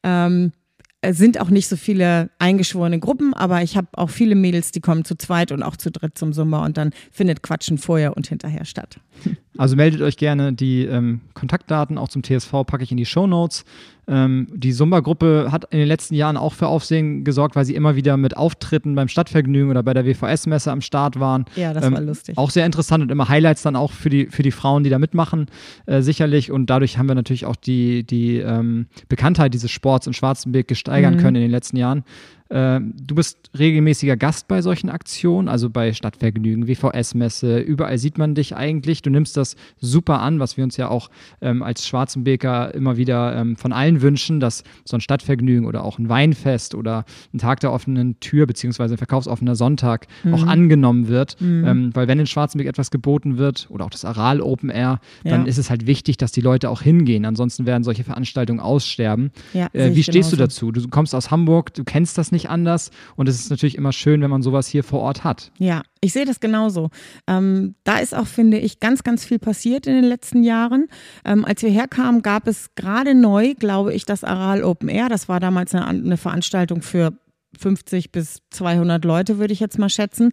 Ähm, 0.03 0.53
sind 1.07 1.41
auch 1.41 1.51
nicht 1.51 1.69
so 1.69 1.77
viele 1.77 2.31
eingeschworene 2.39 2.99
Gruppen, 2.99 3.33
aber 3.33 3.63
ich 3.63 3.77
habe 3.77 3.87
auch 3.93 4.11
viele 4.11 4.35
Mädels, 4.35 4.73
die 4.73 4.81
kommen 4.81 5.05
zu 5.05 5.15
zweit 5.15 5.53
und 5.53 5.63
auch 5.63 5.77
zu 5.77 5.93
dritt 5.93 6.19
zum 6.19 6.33
Sommer 6.33 6.63
und 6.63 6.77
dann 6.77 6.91
findet 7.13 7.43
Quatschen 7.43 7.79
vorher 7.79 8.17
und 8.17 8.27
hinterher 8.27 8.65
statt. 8.65 8.99
Also 9.59 9.75
meldet 9.77 10.01
euch 10.01 10.17
gerne. 10.17 10.53
Die 10.53 10.85
ähm, 10.85 11.21
Kontaktdaten 11.35 11.99
auch 11.99 12.09
zum 12.09 12.23
TSV 12.23 12.65
packe 12.65 12.85
ich 12.85 12.93
in 12.93 12.97
die 12.97 13.05
Show 13.05 13.27
Notes. 13.27 13.65
Ähm, 14.07 14.47
die 14.55 14.73
Sumba-Gruppe 14.73 15.49
hat 15.51 15.67
in 15.71 15.81
den 15.81 15.89
letzten 15.89 16.15
Jahren 16.15 16.37
auch 16.37 16.55
für 16.55 16.69
Aufsehen 16.69 17.25
gesorgt, 17.25 17.57
weil 17.57 17.65
sie 17.65 17.75
immer 17.75 17.97
wieder 17.97 18.17
mit 18.17 18.37
Auftritten 18.37 18.95
beim 18.95 19.09
Stadtvergnügen 19.09 19.69
oder 19.71 19.83
bei 19.83 19.93
der 19.93 20.07
WVS-Messe 20.07 20.71
am 20.71 20.81
Start 20.81 21.21
waren. 21.21 21.45
Ja, 21.57 21.75
das 21.75 21.85
ähm, 21.85 21.93
war 21.93 22.01
lustig. 22.01 22.39
Auch 22.39 22.51
sehr 22.51 22.65
interessant 22.65 23.03
und 23.03 23.11
immer 23.11 23.29
Highlights 23.29 23.63
dann 23.63 23.77
auch 23.77 23.93
für 23.93 24.09
die, 24.09 24.27
für 24.27 24.43
die 24.43 24.53
Frauen, 24.53 24.85
die 24.85 24.91
da 24.91 24.99
mitmachen, 24.99 25.47
äh, 25.87 26.01
sicherlich. 26.01 26.51
Und 26.51 26.71
dadurch 26.71 26.97
haben 26.97 27.09
wir 27.09 27.17
natürlich 27.17 27.45
auch 27.45 27.57
die, 27.57 28.05
die 28.05 28.39
ähm, 28.39 28.87
Bekanntheit 29.09 29.53
dieses 29.53 29.73
Sports 29.73 30.07
in 30.07 30.15
Schwarzenberg 30.15 30.69
gesteigern 30.69 31.15
mhm. 31.15 31.19
können 31.19 31.37
in 31.37 31.43
den 31.43 31.51
letzten 31.51 31.77
Jahren. 31.77 32.05
Ähm, 32.51 32.95
du 33.01 33.15
bist 33.15 33.51
regelmäßiger 33.59 34.17
Gast 34.17 34.49
bei 34.49 34.63
solchen 34.63 34.89
Aktionen, 34.89 35.49
also 35.49 35.69
bei 35.69 35.93
Stadtvergnügen, 35.93 36.67
WVS-Messe, 36.67 37.59
überall 37.59 37.99
sieht 37.99 38.17
man 38.19 38.35
dich 38.35 38.57
eigentlich. 38.57 39.03
Du 39.03 39.11
nimmst 39.11 39.37
das 39.37 39.57
super 39.81 40.21
an, 40.21 40.41
was 40.41 40.57
wir 40.57 40.65
uns 40.65 40.77
ja 40.77 40.89
auch 40.89 41.11
ähm, 41.41 41.63
als 41.63 41.87
Schwarzenbeker 41.87 42.75
immer 42.75 42.97
wieder 42.97 43.37
ähm, 43.37 43.57
von 43.57 43.73
allen 43.73 44.01
wünschen, 44.01 44.41
dass 44.41 44.65
so 44.85 44.97
ein 44.97 45.01
Stadtvergnügen 45.01 45.67
oder 45.67 45.85
auch 45.85 45.99
ein 45.99 46.09
Weinfest 46.09 46.75
oder 46.75 47.05
ein 47.35 47.39
Tag 47.39 47.61
der 47.61 47.73
offenen 47.73 48.19
Tür 48.21 48.47
beziehungsweise 48.47 48.95
ein 48.95 48.99
verkaufsoffener 48.99 49.55
Sonntag 49.55 50.07
mhm. 50.25 50.35
auch 50.35 50.47
angenommen 50.47 51.09
wird. 51.09 51.41
Mhm. 51.41 51.65
Ähm, 51.67 51.91
weil 51.95 52.09
wenn 52.09 52.19
in 52.19 52.27
Schwarzenberg 52.27 52.69
etwas 52.69 52.91
geboten 52.91 53.37
wird 53.37 53.67
oder 53.71 53.85
auch 53.85 53.91
das 53.91 54.05
Aral 54.05 54.41
Open 54.41 54.71
Air, 54.71 55.01
dann 55.25 55.43
ja. 55.43 55.47
ist 55.47 55.59
es 55.59 55.69
halt 55.69 55.87
wichtig, 55.87 56.17
dass 56.17 56.33
die 56.33 56.41
Leute 56.41 56.71
auch 56.71 56.81
hingehen. 56.81 57.25
Ansonsten 57.25 57.67
werden 57.67 57.85
solche 57.85 58.05
Veranstaltungen 58.05 58.61
aussterben. 58.61 59.33
Ja, 59.53 59.69
äh, 59.73 59.95
wie 59.95 60.03
stehst 60.03 60.31
genauso. 60.31 60.37
du 60.37 60.43
dazu? 60.43 60.73
Du 60.73 60.89
kommst 60.89 61.15
aus 61.15 61.31
Hamburg, 61.31 61.75
du 61.75 61.85
kennst 61.85 62.17
das 62.17 62.33
nicht 62.33 62.38
nicht 62.39 62.51
anders. 62.51 62.91
Und 63.17 63.29
es 63.29 63.41
ist 63.41 63.51
natürlich 63.51 63.77
immer 63.77 63.93
schön, 63.93 64.21
wenn 64.23 64.31
man 64.31 64.43
sowas 64.43 64.67
hier 64.69 64.85
vor 64.85 65.01
Ort 65.01 65.25
hat. 65.25 65.51
Ja, 65.59 65.83
ich 66.01 66.13
sehe 66.13 66.25
das 66.25 66.39
genauso. 66.41 66.91
Ähm, 67.27 67.75
da 67.85 67.99
ist 67.99 68.15
auch, 68.15 68.27
finde 68.27 68.59
ich, 68.59 68.81
ganz, 68.81 69.03
ganz 69.03 69.25
viel 69.25 69.39
passiert 69.39 69.87
in 69.87 69.95
den 69.95 70.05
letzten 70.05 70.45
Jahren. 70.45 70.87
Ähm, 71.25 71.45
als 71.45 71.63
wir 71.63 71.71
herkamen, 71.71 72.23
gab 72.23 72.47
es 72.47 72.75
gerade 72.77 73.15
neu, 73.15 73.55
glaube 73.55 73.93
ich, 73.93 74.05
das 74.05 74.23
Aral 74.23 74.63
Open 74.63 74.89
Air. 74.89 75.09
Das 75.09 75.29
war 75.29 75.41
damals 75.41 75.75
eine, 75.75 75.87
eine 75.87 76.17
Veranstaltung 76.17 76.83
für 76.83 77.13
50 77.59 78.13
bis 78.13 78.43
200 78.51 79.05
Leute, 79.05 79.39
würde 79.39 79.53
ich 79.53 79.61
jetzt 79.61 79.79
mal 79.79 79.89
schätzen. 79.89 80.33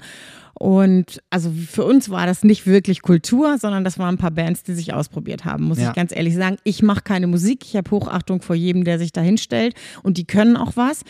Und 0.58 1.22
also 1.30 1.52
für 1.52 1.84
uns 1.84 2.10
war 2.10 2.26
das 2.26 2.44
nicht 2.44 2.66
wirklich 2.66 3.02
Kultur, 3.02 3.58
sondern 3.58 3.84
das 3.84 4.00
waren 4.00 4.16
ein 4.16 4.18
paar 4.18 4.32
Bands, 4.32 4.64
die 4.64 4.74
sich 4.74 4.94
ausprobiert 4.94 5.44
haben, 5.44 5.66
muss 5.66 5.80
ja. 5.80 5.90
ich 5.90 5.96
ganz 5.96 6.16
ehrlich 6.16 6.36
sagen. 6.36 6.56
Ich 6.64 6.82
mache 6.82 7.02
keine 7.02 7.28
Musik, 7.28 7.66
ich 7.66 7.76
habe 7.76 7.92
Hochachtung 7.92 8.42
vor 8.42 8.56
jedem, 8.56 8.86
der 8.86 8.98
sich 8.98 9.12
da 9.12 9.20
hinstellt 9.20 9.76
und 10.02 10.18
die 10.18 10.26
können 10.26 10.56
auch 10.56 10.74
was. 10.76 11.02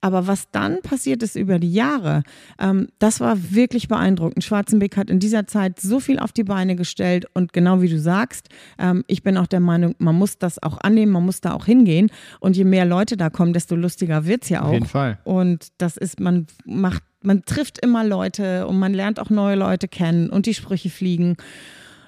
Aber 0.00 0.26
was 0.26 0.50
dann 0.50 0.82
passiert 0.82 1.22
ist 1.22 1.36
über 1.36 1.58
die 1.58 1.72
Jahre, 1.72 2.22
ähm, 2.60 2.88
das 3.00 3.20
war 3.20 3.36
wirklich 3.52 3.88
beeindruckend. 3.88 4.44
Schwarzenbeck 4.44 4.96
hat 4.96 5.10
in 5.10 5.18
dieser 5.18 5.46
Zeit 5.46 5.80
so 5.80 5.98
viel 5.98 6.18
auf 6.18 6.32
die 6.32 6.44
Beine 6.44 6.76
gestellt 6.76 7.26
und 7.34 7.52
genau 7.52 7.82
wie 7.82 7.88
du 7.88 7.98
sagst, 7.98 8.48
ähm, 8.78 9.04
ich 9.08 9.24
bin 9.24 9.36
auch 9.36 9.46
der 9.48 9.60
Meinung, 9.60 9.94
man 9.98 10.14
muss 10.14 10.38
das 10.38 10.62
auch 10.62 10.78
annehmen, 10.78 11.12
man 11.12 11.24
muss 11.24 11.40
da 11.40 11.54
auch 11.54 11.66
hingehen 11.66 12.10
und 12.38 12.56
je 12.56 12.64
mehr 12.64 12.84
Leute 12.84 13.16
da 13.16 13.30
kommen, 13.30 13.52
desto 13.52 13.74
lustiger 13.74 14.26
wird 14.26 14.44
es 14.44 14.48
ja 14.48 14.62
auch. 14.62 14.66
Auf 14.66 14.72
jeden 14.74 14.86
Fall. 14.86 15.18
Und 15.24 15.68
das 15.78 15.96
ist, 15.96 16.20
man 16.20 16.46
macht 16.64 17.02
man 17.22 17.44
trifft 17.44 17.78
immer 17.78 18.04
Leute 18.04 18.66
und 18.66 18.78
man 18.78 18.94
lernt 18.94 19.20
auch 19.20 19.30
neue 19.30 19.56
Leute 19.56 19.88
kennen 19.88 20.30
und 20.30 20.46
die 20.46 20.54
Sprüche 20.54 20.90
fliegen. 20.90 21.36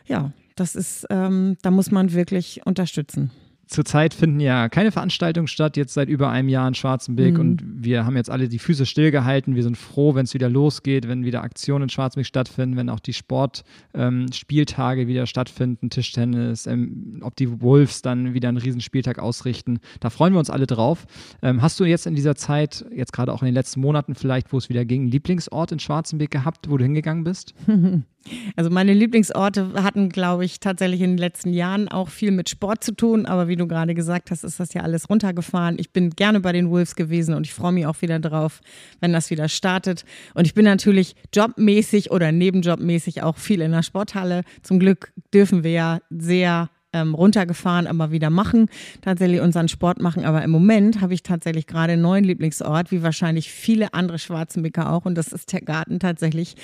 Ja, 0.06 0.32
das 0.56 0.76
ist, 0.76 1.06
ähm, 1.10 1.56
da 1.62 1.70
muss 1.70 1.90
man 1.90 2.12
wirklich 2.12 2.60
unterstützen 2.64 3.30
zurzeit 3.66 4.14
finden 4.14 4.40
ja 4.40 4.68
keine 4.68 4.92
Veranstaltungen 4.92 5.48
statt, 5.48 5.76
jetzt 5.76 5.94
seit 5.94 6.08
über 6.08 6.30
einem 6.30 6.48
Jahr 6.48 6.66
in 6.68 6.74
Schwarzenberg 6.74 7.34
mhm. 7.34 7.40
und 7.40 7.62
wir 7.64 8.04
haben 8.04 8.16
jetzt 8.16 8.30
alle 8.30 8.48
die 8.48 8.58
Füße 8.58 8.86
stillgehalten. 8.86 9.54
Wir 9.54 9.62
sind 9.62 9.76
froh, 9.76 10.14
wenn 10.14 10.24
es 10.24 10.34
wieder 10.34 10.48
losgeht, 10.48 11.08
wenn 11.08 11.24
wieder 11.24 11.42
Aktionen 11.42 11.84
in 11.84 11.88
Schwarzenberg 11.88 12.26
stattfinden, 12.26 12.76
wenn 12.76 12.88
auch 12.88 13.00
die 13.00 13.12
Sportspieltage 13.12 15.02
ähm, 15.02 15.08
wieder 15.08 15.26
stattfinden, 15.26 15.90
Tischtennis, 15.90 16.66
ähm, 16.66 17.20
ob 17.22 17.36
die 17.36 17.60
Wolves 17.60 18.02
dann 18.02 18.34
wieder 18.34 18.48
einen 18.48 18.58
Riesenspieltag 18.58 19.18
ausrichten. 19.18 19.78
Da 20.00 20.10
freuen 20.10 20.32
wir 20.32 20.38
uns 20.38 20.50
alle 20.50 20.66
drauf. 20.66 21.06
Ähm, 21.42 21.62
hast 21.62 21.78
du 21.80 21.84
jetzt 21.84 22.06
in 22.06 22.14
dieser 22.14 22.36
Zeit, 22.36 22.84
jetzt 22.94 23.12
gerade 23.12 23.32
auch 23.32 23.42
in 23.42 23.46
den 23.46 23.54
letzten 23.54 23.80
Monaten 23.80 24.14
vielleicht, 24.14 24.52
wo 24.52 24.58
es 24.58 24.68
wieder 24.68 24.84
ging, 24.84 25.02
einen 25.02 25.10
Lieblingsort 25.10 25.72
in 25.72 25.78
Schwarzenberg 25.78 26.30
gehabt, 26.30 26.70
wo 26.70 26.76
du 26.76 26.84
hingegangen 26.84 27.24
bist? 27.24 27.54
Also 28.56 28.70
meine 28.70 28.92
Lieblingsorte 28.94 29.72
hatten, 29.82 30.08
glaube 30.08 30.44
ich, 30.44 30.60
tatsächlich 30.60 31.00
in 31.00 31.12
den 31.12 31.18
letzten 31.18 31.52
Jahren 31.52 31.88
auch 31.88 32.08
viel 32.08 32.30
mit 32.30 32.48
Sport 32.48 32.82
zu 32.82 32.92
tun. 32.92 33.26
Aber 33.26 33.48
wie 33.48 33.56
du 33.56 33.66
gerade 33.66 33.94
gesagt 33.94 34.30
hast, 34.30 34.44
ist 34.44 34.60
das 34.60 34.74
ja 34.74 34.82
alles 34.82 35.10
runtergefahren. 35.10 35.76
Ich 35.78 35.92
bin 35.92 36.10
gerne 36.10 36.40
bei 36.40 36.52
den 36.52 36.70
Wolves 36.70 36.96
gewesen 36.96 37.34
und 37.34 37.46
ich 37.46 37.54
freue 37.54 37.72
mich 37.72 37.86
auch 37.86 38.00
wieder 38.02 38.18
drauf, 38.18 38.60
wenn 39.00 39.12
das 39.12 39.30
wieder 39.30 39.48
startet. 39.48 40.04
Und 40.34 40.46
ich 40.46 40.54
bin 40.54 40.64
natürlich 40.64 41.14
jobmäßig 41.34 42.10
oder 42.10 42.32
nebenjobmäßig 42.32 43.22
auch 43.22 43.36
viel 43.36 43.60
in 43.60 43.72
der 43.72 43.82
Sporthalle. 43.82 44.42
Zum 44.62 44.78
Glück 44.78 45.12
dürfen 45.32 45.64
wir 45.64 45.72
ja 45.72 45.98
sehr 46.10 46.70
ähm, 46.94 47.14
runtergefahren, 47.14 47.86
aber 47.86 48.10
wieder 48.10 48.30
machen, 48.30 48.68
tatsächlich 49.02 49.40
unseren 49.40 49.68
Sport 49.68 50.00
machen. 50.00 50.24
Aber 50.24 50.42
im 50.42 50.50
Moment 50.50 51.00
habe 51.00 51.12
ich 51.12 51.22
tatsächlich 51.22 51.66
gerade 51.66 51.94
einen 51.94 52.02
neuen 52.02 52.24
Lieblingsort, 52.24 52.90
wie 52.92 53.02
wahrscheinlich 53.02 53.50
viele 53.50 53.92
andere 53.92 54.18
Schwarzenbecker 54.18 54.90
auch. 54.92 55.04
Und 55.04 55.16
das 55.16 55.32
ist 55.32 55.52
der 55.52 55.60
Garten 55.60 55.98
tatsächlich 55.98 56.54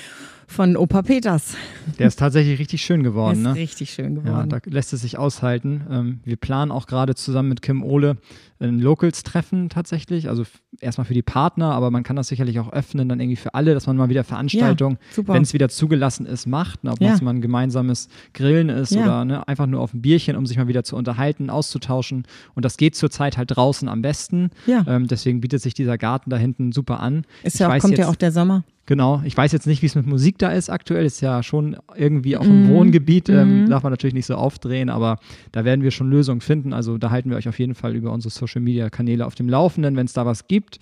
von 0.50 0.76
Opa 0.76 1.02
Peters. 1.02 1.54
Der 1.98 2.08
ist 2.08 2.18
tatsächlich 2.18 2.58
richtig 2.58 2.82
schön 2.82 3.02
geworden. 3.02 3.44
Der 3.44 3.52
ist 3.52 3.56
ne? 3.56 3.62
richtig 3.62 3.90
schön 3.92 4.16
geworden. 4.16 4.50
Ja, 4.50 4.58
da 4.58 4.70
lässt 4.70 4.92
es 4.92 5.02
sich 5.02 5.16
aushalten. 5.16 5.82
Ähm, 5.90 6.20
wir 6.24 6.36
planen 6.36 6.72
auch 6.72 6.86
gerade 6.86 7.14
zusammen 7.14 7.48
mit 7.48 7.62
Kim 7.62 7.84
Ole 7.84 8.16
ein 8.58 8.78
Locals-Treffen 8.78 9.68
tatsächlich. 9.68 10.28
Also 10.28 10.44
erstmal 10.80 11.04
für 11.06 11.14
die 11.14 11.22
Partner, 11.22 11.72
aber 11.72 11.90
man 11.90 12.02
kann 12.02 12.16
das 12.16 12.28
sicherlich 12.28 12.58
auch 12.58 12.72
öffnen, 12.72 13.08
dann 13.08 13.20
irgendwie 13.20 13.36
für 13.36 13.54
alle, 13.54 13.74
dass 13.74 13.86
man 13.86 13.96
mal 13.96 14.08
wieder 14.08 14.24
Veranstaltungen, 14.24 14.98
ja, 15.16 15.28
wenn 15.28 15.42
es 15.42 15.54
wieder 15.54 15.68
zugelassen 15.68 16.26
ist, 16.26 16.46
macht. 16.46 16.84
Ne? 16.84 16.92
Ob 16.92 17.00
ja. 17.00 17.16
mal 17.22 17.30
ein 17.30 17.40
gemeinsames 17.40 18.08
Grillen 18.34 18.68
ist 18.68 18.90
ja. 18.90 19.04
oder 19.04 19.24
ne? 19.24 19.48
einfach 19.48 19.66
nur 19.66 19.80
auf 19.80 19.94
ein 19.94 20.02
Bierchen, 20.02 20.36
um 20.36 20.46
sich 20.46 20.58
mal 20.58 20.68
wieder 20.68 20.84
zu 20.84 20.96
unterhalten, 20.96 21.48
auszutauschen. 21.48 22.24
Und 22.54 22.64
das 22.64 22.76
geht 22.76 22.96
zurzeit 22.96 23.38
halt 23.38 23.56
draußen 23.56 23.88
am 23.88 24.02
besten. 24.02 24.50
Ja. 24.66 24.84
Ähm, 24.86 25.06
deswegen 25.06 25.40
bietet 25.40 25.62
sich 25.62 25.74
dieser 25.74 25.96
Garten 25.96 26.28
da 26.28 26.36
hinten 26.36 26.72
super 26.72 27.00
an. 27.00 27.24
Ist 27.44 27.58
ja 27.60 27.68
auch, 27.68 27.78
kommt 27.78 27.92
jetzt, 27.92 28.00
ja 28.00 28.08
auch 28.08 28.16
der 28.16 28.32
Sommer. 28.32 28.64
Genau, 28.90 29.22
ich 29.24 29.36
weiß 29.36 29.52
jetzt 29.52 29.68
nicht, 29.68 29.82
wie 29.82 29.86
es 29.86 29.94
mit 29.94 30.08
Musik 30.08 30.36
da 30.38 30.50
ist 30.50 30.68
aktuell. 30.68 31.06
Ist 31.06 31.20
ja 31.20 31.44
schon 31.44 31.76
irgendwie 31.94 32.36
auch 32.36 32.44
im 32.44 32.66
mm. 32.66 32.68
Wohngebiet, 32.70 33.28
ähm, 33.28 33.66
mm. 33.66 33.70
darf 33.70 33.84
man 33.84 33.92
natürlich 33.92 34.14
nicht 34.14 34.26
so 34.26 34.34
aufdrehen, 34.34 34.88
aber 34.88 35.20
da 35.52 35.64
werden 35.64 35.84
wir 35.84 35.92
schon 35.92 36.10
Lösungen 36.10 36.40
finden. 36.40 36.72
Also 36.72 36.98
da 36.98 37.10
halten 37.10 37.30
wir 37.30 37.36
euch 37.36 37.48
auf 37.48 37.60
jeden 37.60 37.76
Fall 37.76 37.94
über 37.94 38.10
unsere 38.10 38.32
Social 38.32 38.60
Media 38.60 38.90
Kanäle 38.90 39.26
auf 39.26 39.36
dem 39.36 39.48
Laufenden, 39.48 39.94
wenn 39.94 40.06
es 40.06 40.12
da 40.12 40.26
was 40.26 40.48
gibt. 40.48 40.80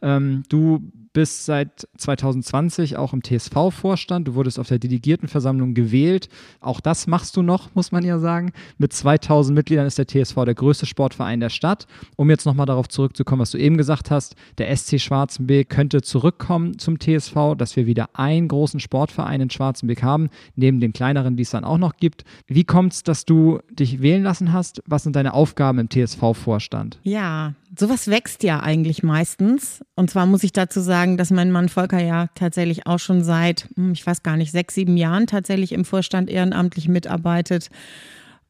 Ähm, 0.00 0.42
du 0.48 0.90
bist 1.12 1.44
seit 1.44 1.88
2020 1.96 2.96
auch 2.96 3.12
im 3.12 3.22
TSV-Vorstand. 3.22 4.28
Du 4.28 4.34
wurdest 4.34 4.58
auf 4.58 4.68
der 4.68 4.78
Delegiertenversammlung 4.78 5.74
gewählt. 5.74 6.28
Auch 6.60 6.80
das 6.80 7.06
machst 7.06 7.36
du 7.36 7.42
noch, 7.42 7.74
muss 7.74 7.92
man 7.92 8.04
ja 8.04 8.18
sagen. 8.18 8.52
Mit 8.78 8.92
2000 8.92 9.54
Mitgliedern 9.54 9.86
ist 9.86 9.98
der 9.98 10.06
TSV 10.06 10.44
der 10.44 10.54
größte 10.54 10.86
Sportverein 10.86 11.40
der 11.40 11.48
Stadt. 11.48 11.86
Um 12.16 12.30
jetzt 12.30 12.46
nochmal 12.46 12.66
darauf 12.66 12.88
zurückzukommen, 12.88 13.42
was 13.42 13.50
du 13.50 13.58
eben 13.58 13.76
gesagt 13.76 14.10
hast, 14.10 14.36
der 14.58 14.74
SC 14.76 15.00
Schwarzenbeek 15.00 15.68
könnte 15.68 16.02
zurückkommen 16.02 16.78
zum 16.78 16.98
TSV, 16.98 17.56
dass 17.56 17.76
wir 17.76 17.86
wieder 17.86 18.10
einen 18.14 18.48
großen 18.48 18.80
Sportverein 18.80 19.40
in 19.40 19.50
Schwarzenbeek 19.50 20.02
haben, 20.02 20.30
neben 20.54 20.80
den 20.80 20.92
kleineren, 20.92 21.36
die 21.36 21.42
es 21.42 21.50
dann 21.50 21.64
auch 21.64 21.78
noch 21.78 21.96
gibt. 21.96 22.24
Wie 22.46 22.64
kommt 22.64 22.92
es, 22.92 23.02
dass 23.02 23.24
du 23.24 23.58
dich 23.70 24.00
wählen 24.00 24.22
lassen 24.22 24.52
hast? 24.52 24.82
Was 24.86 25.02
sind 25.02 25.16
deine 25.16 25.34
Aufgaben 25.34 25.78
im 25.78 25.88
TSV-Vorstand? 25.88 26.98
Ja, 27.02 27.54
sowas 27.76 28.08
wächst 28.08 28.42
ja 28.42 28.60
eigentlich 28.60 29.02
meistens. 29.02 29.82
Und 29.94 30.10
zwar 30.10 30.26
muss 30.26 30.42
ich 30.42 30.52
dazu 30.52 30.80
sagen, 30.80 31.16
dass 31.16 31.30
mein 31.30 31.50
Mann 31.50 31.68
Volker 31.68 32.02
ja 32.02 32.28
tatsächlich 32.34 32.86
auch 32.86 32.98
schon 32.98 33.22
seit, 33.22 33.68
hm, 33.76 33.92
ich 33.92 34.06
weiß 34.06 34.22
gar 34.22 34.36
nicht, 34.36 34.52
sechs, 34.52 34.74
sieben 34.74 34.96
Jahren 34.96 35.26
tatsächlich 35.26 35.72
im 35.72 35.84
Vorstand 35.84 36.30
ehrenamtlich 36.30 36.88
mitarbeitet. 36.88 37.68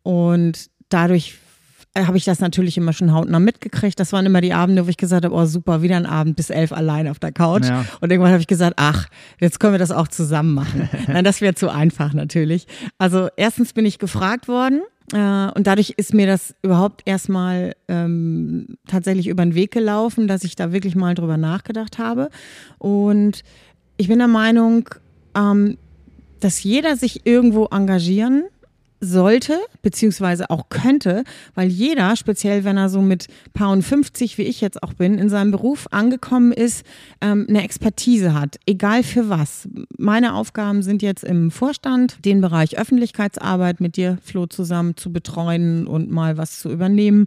Und 0.03 0.71
dadurch 0.89 1.39
habe 1.99 2.17
ich 2.17 2.25
das 2.25 2.39
natürlich 2.41 2.77
immer 2.77 2.93
schon 2.93 3.13
hautnah 3.13 3.41
mitgekriegt. 3.41 3.99
Das 3.99 4.13
waren 4.13 4.25
immer 4.25 4.41
die 4.41 4.55
Abende, 4.55 4.87
wo 4.87 4.91
ich 4.91 4.97
gesagt 4.97 5.25
habe, 5.25 5.35
oh 5.35 5.45
super, 5.45 5.83
wieder 5.83 5.97
ein 5.97 6.07
Abend 6.07 6.37
bis 6.37 6.49
elf 6.51 6.73
allein 6.73 7.09
auf 7.09 7.19
der 7.19 7.33
Couch. 7.33 7.69
Ja. 7.69 7.85
Und 8.01 8.11
irgendwann 8.11 8.31
habe 8.31 8.41
ich 8.41 8.47
gesagt, 8.47 8.75
ach, 8.77 9.09
jetzt 9.41 9.59
können 9.59 9.75
wir 9.75 9.79
das 9.79 9.91
auch 9.91 10.07
zusammen 10.07 10.55
machen. 10.55 10.89
Nein, 11.09 11.25
das 11.25 11.41
wäre 11.41 11.55
zu 11.55 11.69
einfach 11.69 12.15
natürlich. 12.15 12.67
Also 12.99 13.29
erstens 13.37 13.73
bin 13.73 13.87
ich 13.87 13.99
gefragt 13.99 14.47
worden 14.47 14.83
äh, 14.83 15.00
und 15.13 15.67
dadurch 15.67 15.95
ist 15.97 16.15
mir 16.15 16.27
das 16.27 16.55
überhaupt 16.63 17.03
erstmal 17.05 17.75
ähm, 17.89 18.77
tatsächlich 18.87 19.27
über 19.27 19.45
den 19.45 19.55
Weg 19.55 19.73
gelaufen, 19.73 20.29
dass 20.29 20.45
ich 20.45 20.55
da 20.55 20.73
wirklich 20.73 20.95
mal 20.95 21.15
drüber 21.15 21.37
nachgedacht 21.37 21.99
habe. 21.99 22.31
Und 22.79 23.43
ich 23.97 24.09
bin 24.09 24.19
der 24.19 24.29
Meinung, 24.29 24.89
ähm, 25.35 25.79
dass 26.39 26.63
jeder 26.63 26.97
sich 26.97 27.27
irgendwo 27.27 27.67
engagieren 27.67 28.45
sollte, 29.01 29.59
beziehungsweise 29.83 30.51
auch 30.51 30.69
könnte, 30.69 31.25
weil 31.55 31.69
jeder, 31.69 32.17
speziell 32.17 32.65
wenn 32.65 32.77
er 32.77 32.89
so 32.89 33.01
mit 33.01 33.27
paar 33.53 33.71
und 33.71 33.83
50, 33.83 34.39
wie 34.39 34.43
ich 34.43 34.61
jetzt 34.61 34.83
auch 34.83 34.95
bin, 34.95 35.19
in 35.19 35.29
seinem 35.29 35.51
Beruf 35.51 35.87
angekommen 35.91 36.53
ist, 36.53 36.85
ähm, 37.21 37.47
eine 37.49 37.63
Expertise 37.63 38.35
hat, 38.35 38.59
egal 38.67 39.03
für 39.03 39.29
was. 39.29 39.69
Meine 39.99 40.35
Aufgaben 40.35 40.83
sind 40.83 41.03
jetzt 41.03 41.25
im 41.25 41.51
Vorstand, 41.51 42.25
den 42.25 42.41
Bereich 42.41 42.79
Öffentlichkeitsarbeit 42.79 43.81
mit 43.81 43.97
dir, 43.97 44.19
Flo, 44.23 44.47
zusammen 44.47 44.97
zu 44.97 45.13
betreuen 45.13 45.87
und 45.87 46.11
mal 46.11 46.37
was 46.37 46.61
zu 46.61 46.71
übernehmen. 46.71 47.27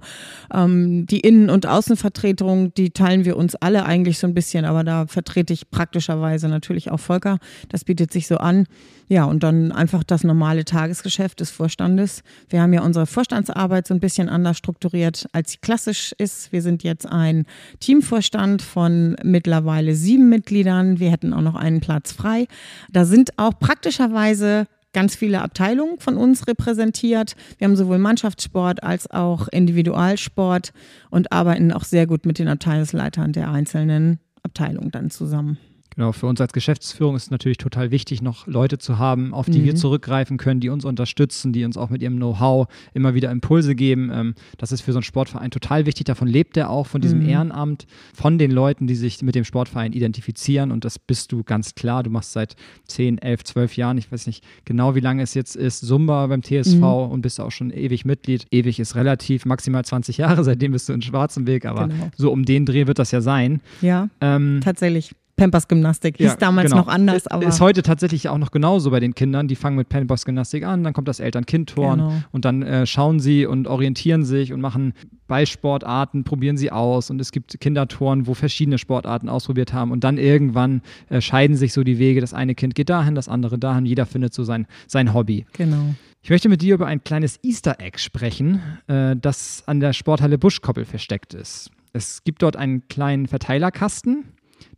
Ähm, 0.53 1.05
die 1.05 1.19
Innen- 1.19 1.49
und 1.49 1.65
Außenvertretung, 1.65 2.73
die 2.73 2.91
teilen 2.91 3.25
wir 3.25 3.37
uns 3.37 3.55
alle 3.55 3.85
eigentlich 3.85 4.19
so 4.19 4.27
ein 4.27 4.33
bisschen, 4.33 4.65
aber 4.65 4.83
da 4.83 5.07
vertrete 5.07 5.53
ich 5.53 5.69
praktischerweise 5.69 6.47
natürlich 6.47 6.91
auch 6.91 6.99
Volker. 6.99 7.39
Das 7.69 7.83
bietet 7.83 8.11
sich 8.11 8.27
so 8.27 8.37
an. 8.37 8.65
Ja, 9.09 9.25
und 9.25 9.43
dann 9.43 9.71
einfach 9.71 10.03
das 10.03 10.23
normale 10.23 10.65
Tagesgeschäft 10.65 11.39
des 11.39 11.51
Vorstandes. 11.51 12.23
Wir 12.49 12.61
haben 12.61 12.73
ja 12.73 12.81
unsere 12.81 13.05
Vorstandsarbeit 13.05 13.87
so 13.87 13.93
ein 13.93 13.99
bisschen 13.99 14.29
anders 14.29 14.57
strukturiert, 14.57 15.27
als 15.31 15.51
sie 15.51 15.57
klassisch 15.57 16.13
ist. 16.17 16.51
Wir 16.51 16.61
sind 16.61 16.83
jetzt 16.83 17.05
ein 17.05 17.45
Teamvorstand 17.79 18.61
von 18.61 19.15
mittlerweile 19.23 19.95
sieben 19.95 20.29
Mitgliedern. 20.29 20.99
Wir 20.99 21.11
hätten 21.11 21.33
auch 21.33 21.41
noch 21.41 21.55
einen 21.55 21.81
Platz 21.81 22.11
frei. 22.11 22.47
Da 22.91 23.05
sind 23.05 23.37
auch 23.37 23.57
praktischerweise 23.59 24.67
ganz 24.93 25.15
viele 25.15 25.41
Abteilungen 25.41 25.99
von 25.99 26.17
uns 26.17 26.47
repräsentiert. 26.47 27.35
Wir 27.57 27.65
haben 27.65 27.75
sowohl 27.75 27.97
Mannschaftssport 27.97 28.83
als 28.83 29.09
auch 29.09 29.47
Individualsport 29.47 30.71
und 31.09 31.31
arbeiten 31.31 31.73
auch 31.73 31.83
sehr 31.83 32.07
gut 32.07 32.25
mit 32.25 32.39
den 32.39 32.47
Abteilungsleitern 32.47 33.33
der 33.33 33.51
einzelnen 33.51 34.19
Abteilungen 34.43 34.91
dann 34.91 35.09
zusammen. 35.09 35.57
Genau, 35.95 36.11
für 36.11 36.27
uns 36.27 36.41
als 36.41 36.53
Geschäftsführung 36.53 37.15
ist 37.15 37.23
es 37.23 37.31
natürlich 37.31 37.57
total 37.57 37.91
wichtig, 37.91 38.21
noch 38.21 38.47
Leute 38.47 38.77
zu 38.77 38.97
haben, 38.97 39.33
auf 39.33 39.47
die 39.47 39.59
mhm. 39.59 39.65
wir 39.65 39.75
zurückgreifen 39.75 40.37
können, 40.37 40.59
die 40.59 40.69
uns 40.69 40.85
unterstützen, 40.85 41.53
die 41.53 41.65
uns 41.65 41.77
auch 41.77 41.89
mit 41.89 42.01
ihrem 42.01 42.17
Know-how 42.17 42.67
immer 42.93 43.13
wieder 43.13 43.31
Impulse 43.31 43.75
geben. 43.75 44.09
Ähm, 44.13 44.35
das 44.57 44.71
ist 44.71 44.81
für 44.81 44.91
so 44.91 44.97
einen 44.97 45.03
Sportverein 45.03 45.51
total 45.51 45.85
wichtig. 45.85 46.05
Davon 46.05 46.27
lebt 46.27 46.57
er 46.57 46.69
auch, 46.69 46.87
von 46.87 47.01
diesem 47.01 47.19
mhm. 47.19 47.29
Ehrenamt, 47.29 47.85
von 48.13 48.37
den 48.37 48.51
Leuten, 48.51 48.87
die 48.87 48.95
sich 48.95 49.21
mit 49.21 49.35
dem 49.35 49.43
Sportverein 49.43 49.93
identifizieren. 49.93 50.71
Und 50.71 50.85
das 50.85 50.99
bist 50.99 51.31
du 51.31 51.43
ganz 51.43 51.75
klar. 51.75 52.03
Du 52.03 52.09
machst 52.09 52.33
seit 52.33 52.55
10, 52.87 53.19
11, 53.19 53.43
12 53.43 53.77
Jahren, 53.77 53.97
ich 53.97 54.11
weiß 54.11 54.27
nicht 54.27 54.43
genau, 54.65 54.95
wie 54.95 54.99
lange 54.99 55.21
es 55.21 55.33
jetzt 55.33 55.55
ist, 55.55 55.81
Sumba 55.81 56.27
beim 56.27 56.41
TSV 56.41 56.75
mhm. 56.75 56.83
und 56.83 57.21
bist 57.21 57.39
auch 57.39 57.51
schon 57.51 57.71
ewig 57.71 58.05
Mitglied. 58.05 58.45
Ewig 58.51 58.79
ist 58.79 58.95
relativ, 58.95 59.45
maximal 59.45 59.85
20 59.85 60.17
Jahre, 60.17 60.43
seitdem 60.43 60.71
bist 60.71 60.89
du 60.89 60.93
in 60.93 61.01
Schwarzenberg, 61.01 61.65
aber 61.65 61.87
genau. 61.87 62.11
so 62.15 62.31
um 62.31 62.45
den 62.45 62.65
Dreh 62.65 62.87
wird 62.87 62.99
das 62.99 63.11
ja 63.11 63.21
sein. 63.21 63.61
Ja, 63.81 64.09
ähm, 64.21 64.59
tatsächlich. 64.63 65.11
Pampers-Gymnastik. 65.35 66.17
Hieß 66.17 66.27
ja, 66.27 66.35
damals 66.35 66.69
genau. 66.69 66.83
noch 66.83 66.87
anders, 66.87 67.27
aber. 67.27 67.47
Ist 67.47 67.59
heute 67.59 67.81
tatsächlich 67.81 68.29
auch 68.29 68.37
noch 68.37 68.51
genauso 68.51 68.91
bei 68.91 68.99
den 68.99 69.15
Kindern. 69.15 69.47
Die 69.47 69.55
fangen 69.55 69.75
mit 69.75 69.89
Pampers-Gymnastik 69.89 70.63
an, 70.63 70.83
dann 70.83 70.93
kommt 70.93 71.07
das 71.07 71.19
Eltern-Kind-Turn 71.19 71.99
genau. 71.99 72.13
und 72.31 72.45
dann 72.45 72.61
äh, 72.61 72.85
schauen 72.85 73.19
sie 73.19 73.45
und 73.45 73.67
orientieren 73.67 74.23
sich 74.23 74.53
und 74.53 74.61
machen 74.61 74.93
bei 75.27 75.45
Sportarten, 75.45 76.23
probieren 76.23 76.57
sie 76.57 76.71
aus 76.71 77.09
und 77.09 77.19
es 77.19 77.31
gibt 77.31 77.59
Kindertouren, 77.59 78.27
wo 78.27 78.33
verschiedene 78.33 78.77
Sportarten 78.77 79.29
ausprobiert 79.29 79.73
haben 79.73 79.91
und 79.91 80.03
dann 80.03 80.17
irgendwann 80.17 80.81
äh, 81.09 81.21
scheiden 81.21 81.55
sich 81.55 81.73
so 81.73 81.83
die 81.83 81.97
Wege. 81.97 82.21
Das 82.21 82.33
eine 82.33 82.53
Kind 82.53 82.75
geht 82.75 82.89
dahin, 82.89 83.15
das 83.15 83.29
andere 83.29 83.57
dahin. 83.57 83.85
Jeder 83.85 84.05
findet 84.05 84.33
so 84.33 84.43
sein, 84.43 84.67
sein 84.87 85.13
Hobby. 85.13 85.45
Genau. 85.53 85.95
Ich 86.21 86.29
möchte 86.29 86.47
mit 86.47 86.61
dir 86.61 86.75
über 86.75 86.87
ein 86.87 87.03
kleines 87.03 87.39
Easter 87.43 87.79
Egg 87.79 87.97
sprechen, 87.99 88.61
äh, 88.87 89.15
das 89.15 89.63
an 89.65 89.79
der 89.79 89.93
Sporthalle 89.93 90.37
Buschkoppel 90.37 90.85
versteckt 90.85 91.33
ist. 91.33 91.71
Es 91.91 92.23
gibt 92.23 92.41
dort 92.41 92.55
einen 92.55 92.87
kleinen 92.87 93.27
Verteilerkasten 93.27 94.25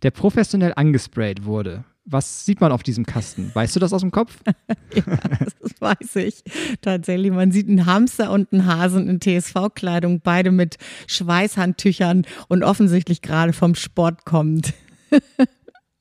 der 0.04 0.12
professionell 0.12 0.74
angesprayt 0.76 1.46
wurde. 1.46 1.84
Was 2.08 2.46
sieht 2.46 2.62
man 2.62 2.72
auf 2.72 2.84
diesem 2.84 3.06
Kasten? 3.06 3.50
Weißt 3.54 3.76
du 3.76 3.80
das 3.80 3.92
aus 3.92 4.02
dem 4.02 4.12
Kopf? 4.12 4.38
ja, 4.94 5.04
das 5.04 5.74
weiß 5.80 6.18
ich. 6.18 6.44
Tatsächlich, 6.82 7.32
man 7.32 7.52
sieht 7.52 7.68
einen 7.68 7.88
Hamster 7.88 8.32
und 8.32 8.54
einen 8.54 8.68
Hasen 8.68 9.10
in 9.10 9.20
TSV-Kleidung, 9.20 10.22
beide 10.22 10.52
mit 10.52 10.78
Schweißhandtüchern 11.08 12.26
und 12.48 12.64
offensichtlich 12.64 13.24
gerade 13.24 13.54
vom 13.54 13.74
Sport 13.74 14.24
kommend. 14.24 14.74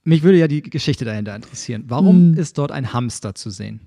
Mich 0.05 0.23
würde 0.23 0.37
ja 0.37 0.47
die 0.47 0.61
Geschichte 0.61 1.07
dahinter 1.07 1.35
interessieren. 1.35 1.85
Warum 1.89 2.35
hm. 2.35 2.39
ist 2.39 2.59
dort 2.59 2.71
ein 2.71 2.93
Hamster 2.93 3.35
zu 3.35 3.49
sehen? 3.49 3.81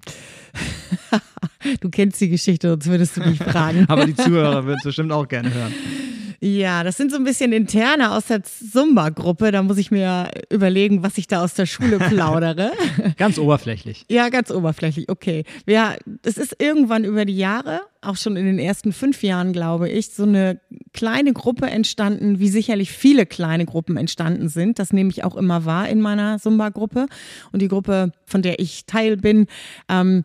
du 1.81 1.89
kennst 1.91 2.19
die 2.19 2.29
Geschichte, 2.29 2.69
sonst 2.69 2.87
würdest 2.87 3.17
du 3.17 3.21
mich 3.21 3.37
fragen. 3.37 3.85
Aber 3.87 4.07
die 4.07 4.15
Zuhörer 4.15 4.65
würden 4.65 4.77
es 4.79 4.83
bestimmt 4.83 5.11
auch 5.11 5.27
gerne 5.27 5.53
hören. 5.53 5.73
Ja, 6.39 6.83
das 6.83 6.97
sind 6.97 7.11
so 7.11 7.17
ein 7.17 7.23
bisschen 7.23 7.51
interne 7.51 8.11
aus 8.11 8.27
der 8.27 8.43
Zumba-Gruppe. 8.43 9.51
Da 9.51 9.63
muss 9.63 9.77
ich 9.77 9.89
mir 9.89 10.29
überlegen, 10.51 11.01
was 11.01 11.17
ich 11.17 11.27
da 11.27 11.43
aus 11.43 11.55
der 11.55 11.65
Schule 11.65 11.97
plaudere. 12.09 12.71
ganz 13.17 13.39
oberflächlich. 13.39 14.05
Ja, 14.09 14.29
ganz 14.29 14.51
oberflächlich, 14.51 15.09
okay. 15.09 15.43
Ja, 15.65 15.95
es 16.23 16.37
ist 16.37 16.55
irgendwann 16.59 17.03
über 17.05 17.25
die 17.25 17.37
Jahre, 17.37 17.81
auch 18.01 18.17
schon 18.17 18.37
in 18.37 18.45
den 18.45 18.59
ersten 18.59 18.93
fünf 18.93 19.23
Jahren, 19.23 19.51
glaube 19.51 19.89
ich, 19.89 20.09
so 20.09 20.23
eine 20.23 20.61
kleine 20.93 21.33
Gruppe 21.33 21.67
entstanden, 21.67 22.39
wie 22.39 22.49
sicherlich 22.49 22.91
viele 22.91 23.25
kleine 23.25 23.65
Gruppen 23.65 23.97
entstanden 23.97 24.49
sind. 24.49 24.79
Das 24.79 24.93
nehme 24.93 25.09
ich 25.09 25.23
auch 25.23 25.35
immer 25.35 25.65
wahr 25.65 25.89
in 25.89 26.01
meiner 26.01 26.39
Zumba-Gruppe. 26.39 27.07
Und 27.51 27.61
die 27.61 27.67
Gruppe, 27.67 28.11
von 28.25 28.43
der 28.43 28.59
ich 28.59 28.85
Teil 28.85 29.17
bin, 29.17 29.47
ähm, 29.89 30.23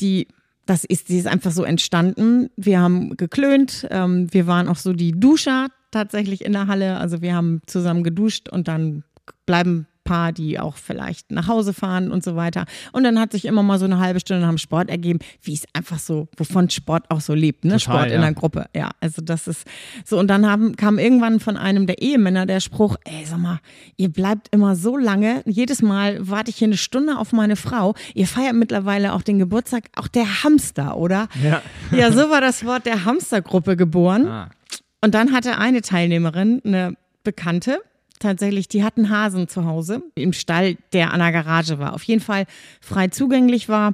die 0.00 0.26
das 0.66 0.84
ist, 0.84 1.08
die 1.08 1.18
ist 1.18 1.26
einfach 1.26 1.50
so 1.50 1.64
entstanden. 1.64 2.50
Wir 2.56 2.80
haben 2.80 3.16
geklönt, 3.16 3.86
ähm, 3.90 4.32
wir 4.32 4.46
waren 4.46 4.68
auch 4.68 4.76
so 4.76 4.92
die 4.92 5.12
Duscher 5.12 5.68
tatsächlich 5.90 6.44
in 6.44 6.52
der 6.52 6.66
Halle. 6.66 6.98
Also 6.98 7.20
wir 7.22 7.34
haben 7.34 7.60
zusammen 7.66 8.04
geduscht 8.04 8.48
und 8.48 8.68
dann 8.68 9.04
bleiben 9.46 9.86
Paar, 10.12 10.32
die 10.32 10.60
auch 10.60 10.76
vielleicht 10.76 11.30
nach 11.30 11.48
Hause 11.48 11.72
fahren 11.72 12.10
und 12.10 12.22
so 12.22 12.36
weiter. 12.36 12.66
Und 12.92 13.02
dann 13.04 13.18
hat 13.18 13.32
sich 13.32 13.46
immer 13.46 13.62
mal 13.62 13.78
so 13.78 13.86
eine 13.86 13.98
halbe 13.98 14.20
Stunde 14.20 14.46
dem 14.46 14.58
Sport 14.58 14.90
ergeben, 14.90 15.20
wie 15.40 15.54
es 15.54 15.64
einfach 15.72 15.98
so, 15.98 16.28
wovon 16.36 16.68
Sport 16.68 17.10
auch 17.10 17.22
so 17.22 17.32
lebt, 17.32 17.64
ne? 17.64 17.78
Total, 17.78 17.80
Sport 17.80 18.08
ja. 18.10 18.16
in 18.16 18.20
der 18.20 18.34
Gruppe. 18.34 18.66
Ja, 18.76 18.90
also 19.00 19.22
das 19.22 19.48
ist 19.48 19.66
so. 20.04 20.18
Und 20.18 20.28
dann 20.28 20.46
haben, 20.46 20.76
kam 20.76 20.98
irgendwann 20.98 21.40
von 21.40 21.56
einem 21.56 21.86
der 21.86 22.02
Ehemänner 22.02 22.44
der 22.44 22.60
Spruch, 22.60 22.96
ey, 23.04 23.24
sag 23.24 23.38
mal, 23.38 23.60
ihr 23.96 24.10
bleibt 24.10 24.48
immer 24.50 24.76
so 24.76 24.98
lange, 24.98 25.42
jedes 25.46 25.80
Mal 25.80 26.18
warte 26.20 26.50
ich 26.50 26.56
hier 26.56 26.68
eine 26.68 26.76
Stunde 26.76 27.16
auf 27.16 27.32
meine 27.32 27.56
Frau. 27.56 27.94
Ihr 28.12 28.26
feiert 28.26 28.52
mittlerweile 28.52 29.14
auch 29.14 29.22
den 29.22 29.38
Geburtstag, 29.38 29.84
auch 29.96 30.08
der 30.08 30.44
Hamster, 30.44 30.98
oder? 30.98 31.28
Ja. 31.42 31.62
Ja, 31.90 32.10
so 32.10 32.30
war 32.30 32.40
das 32.40 32.64
Wort 32.64 32.86
der 32.86 33.04
Hamstergruppe 33.04 33.76
geboren. 33.76 34.26
Ah. 34.26 34.50
Und 35.00 35.14
dann 35.14 35.32
hatte 35.32 35.58
eine 35.58 35.82
Teilnehmerin, 35.82 36.60
eine 36.64 36.96
Bekannte, 37.22 37.80
tatsächlich, 38.22 38.68
die 38.68 38.84
hatten 38.84 39.10
Hasen 39.10 39.48
zu 39.48 39.66
Hause 39.66 40.02
im 40.14 40.32
Stall, 40.32 40.76
der 40.92 41.12
an 41.12 41.20
der 41.20 41.32
Garage 41.32 41.78
war. 41.78 41.94
Auf 41.94 42.02
jeden 42.04 42.20
Fall 42.20 42.46
frei 42.80 43.08
zugänglich 43.08 43.68
war. 43.68 43.92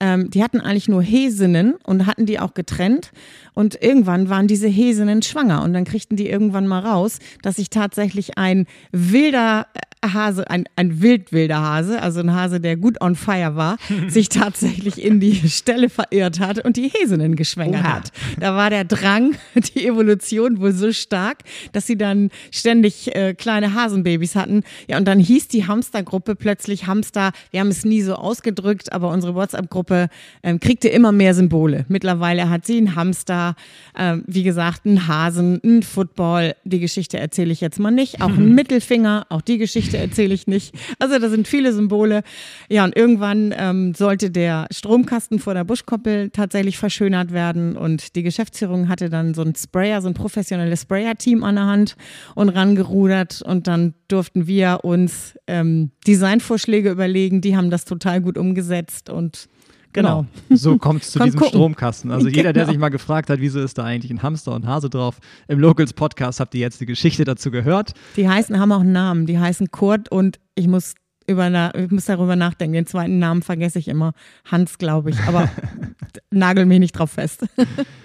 Ähm, 0.00 0.30
die 0.30 0.42
hatten 0.42 0.60
eigentlich 0.60 0.88
nur 0.88 1.02
Häsinnen 1.02 1.74
und 1.84 2.06
hatten 2.06 2.26
die 2.26 2.40
auch 2.40 2.54
getrennt. 2.54 3.12
Und 3.54 3.80
irgendwann 3.80 4.28
waren 4.28 4.48
diese 4.48 4.68
Häsinnen 4.68 5.22
schwanger 5.22 5.62
und 5.62 5.72
dann 5.72 5.84
kriegten 5.84 6.16
die 6.16 6.28
irgendwann 6.28 6.66
mal 6.66 6.80
raus, 6.80 7.18
dass 7.42 7.56
sich 7.56 7.70
tatsächlich 7.70 8.36
ein 8.36 8.66
wilder 8.90 9.66
Hase, 10.12 10.50
ein, 10.50 10.64
ein 10.76 11.00
wildwilder 11.00 11.60
Hase, 11.60 12.02
also 12.02 12.20
ein 12.20 12.34
Hase, 12.34 12.60
der 12.60 12.76
gut 12.76 13.00
on 13.00 13.14
fire 13.14 13.56
war, 13.56 13.76
sich 14.08 14.28
tatsächlich 14.28 15.02
in 15.02 15.20
die 15.20 15.48
Stelle 15.48 15.88
verirrt 15.88 16.40
hat 16.40 16.64
und 16.64 16.76
die 16.76 16.88
Häsinnen 16.88 17.36
geschwängert 17.36 17.84
Oha. 17.84 17.92
hat. 17.94 18.12
Da 18.38 18.54
war 18.56 18.70
der 18.70 18.84
Drang, 18.84 19.36
die 19.54 19.86
Evolution 19.86 20.60
wohl 20.60 20.72
so 20.72 20.92
stark, 20.92 21.38
dass 21.72 21.86
sie 21.86 21.96
dann 21.96 22.30
ständig 22.50 23.14
äh, 23.14 23.34
kleine 23.34 23.74
Hasenbabys 23.74 24.36
hatten. 24.36 24.62
Ja, 24.88 24.98
und 24.98 25.06
dann 25.06 25.18
hieß 25.18 25.48
die 25.48 25.66
Hamstergruppe 25.66 26.34
plötzlich 26.34 26.86
Hamster. 26.86 27.32
Wir 27.50 27.60
haben 27.60 27.68
es 27.68 27.84
nie 27.84 28.02
so 28.02 28.14
ausgedrückt, 28.14 28.92
aber 28.92 29.10
unsere 29.10 29.34
WhatsApp-Gruppe 29.34 29.93
ähm, 30.42 30.60
kriegte 30.60 30.88
immer 30.88 31.12
mehr 31.12 31.34
Symbole. 31.34 31.84
Mittlerweile 31.88 32.48
hat 32.50 32.66
sie 32.66 32.78
einen 32.78 32.94
Hamster, 32.94 33.54
ähm, 33.98 34.24
wie 34.26 34.42
gesagt, 34.42 34.86
einen 34.86 35.08
Hasen, 35.08 35.60
einen 35.62 35.82
Football. 35.82 36.54
Die 36.64 36.80
Geschichte 36.80 37.18
erzähle 37.18 37.52
ich 37.52 37.60
jetzt 37.60 37.78
mal 37.78 37.90
nicht. 37.90 38.20
Auch 38.20 38.28
einen 38.28 38.54
Mittelfinger, 38.54 39.26
auch 39.28 39.40
die 39.40 39.58
Geschichte 39.58 39.74
Geschichte 39.74 39.98
erzähle 39.98 40.34
ich 40.34 40.46
nicht. 40.46 40.74
Also 40.98 41.18
da 41.18 41.28
sind 41.28 41.48
viele 41.48 41.72
Symbole. 41.72 42.22
Ja, 42.68 42.84
und 42.84 42.96
irgendwann 42.96 43.52
ähm, 43.56 43.94
sollte 43.94 44.30
der 44.30 44.66
Stromkasten 44.70 45.38
vor 45.38 45.54
der 45.54 45.64
Buschkoppel 45.64 46.30
tatsächlich 46.30 46.78
verschönert 46.78 47.32
werden 47.32 47.76
und 47.76 48.14
die 48.14 48.22
Geschäftsführung 48.22 48.88
hatte 48.88 49.10
dann 49.10 49.34
so 49.34 49.42
ein 49.42 49.54
Sprayer, 49.56 50.00
so 50.00 50.08
ein 50.08 50.14
professionelles 50.14 50.82
Sprayer-Team 50.82 51.42
an 51.42 51.56
der 51.56 51.66
Hand 51.66 51.96
und 52.34 52.50
rangerudert 52.50 53.42
und 53.42 53.66
dann 53.66 53.94
durften 54.08 54.46
wir 54.46 54.80
uns 54.82 55.36
ähm, 55.46 55.90
Designvorschläge 56.06 56.90
überlegen. 56.90 57.40
Die 57.40 57.56
haben 57.56 57.70
das 57.70 57.84
total 57.84 58.20
gut 58.20 58.38
umgesetzt 58.38 59.10
und 59.10 59.48
Genau. 59.94 60.26
genau. 60.48 60.58
So 60.58 60.76
kommt 60.76 61.02
es 61.02 61.12
zu 61.12 61.18
Komm 61.18 61.26
diesem 61.26 61.40
gucken. 61.40 61.52
Stromkasten. 61.52 62.10
Also 62.10 62.28
jeder, 62.28 62.52
genau. 62.52 62.52
der 62.52 62.66
sich 62.66 62.78
mal 62.78 62.90
gefragt 62.90 63.30
hat, 63.30 63.40
wieso 63.40 63.60
ist 63.60 63.78
da 63.78 63.84
eigentlich 63.84 64.10
ein 64.10 64.22
Hamster 64.22 64.52
und 64.52 64.66
Hase 64.66 64.90
drauf, 64.90 65.18
im 65.48 65.58
Locals 65.58 65.92
Podcast 65.94 66.40
habt 66.40 66.54
ihr 66.54 66.60
jetzt 66.60 66.80
die 66.80 66.86
Geschichte 66.86 67.24
dazu 67.24 67.50
gehört. 67.50 67.92
Die 68.16 68.28
heißen, 68.28 68.58
haben 68.58 68.72
auch 68.72 68.80
einen 68.80 68.92
Namen. 68.92 69.26
Die 69.26 69.38
heißen 69.38 69.70
Kurt 69.70 70.10
und 70.10 70.40
ich 70.56 70.66
muss 70.66 70.94
über, 71.26 71.74
ich 71.74 71.90
muss 71.90 72.04
darüber 72.04 72.36
nachdenken. 72.36 72.74
Den 72.74 72.86
zweiten 72.86 73.18
Namen 73.18 73.42
vergesse 73.42 73.78
ich 73.78 73.88
immer. 73.88 74.12
Hans, 74.44 74.78
glaube 74.78 75.10
ich. 75.10 75.20
Aber 75.26 75.48
nagel 76.30 76.66
mich 76.66 76.80
nicht 76.80 76.92
drauf 76.92 77.12
fest. 77.12 77.46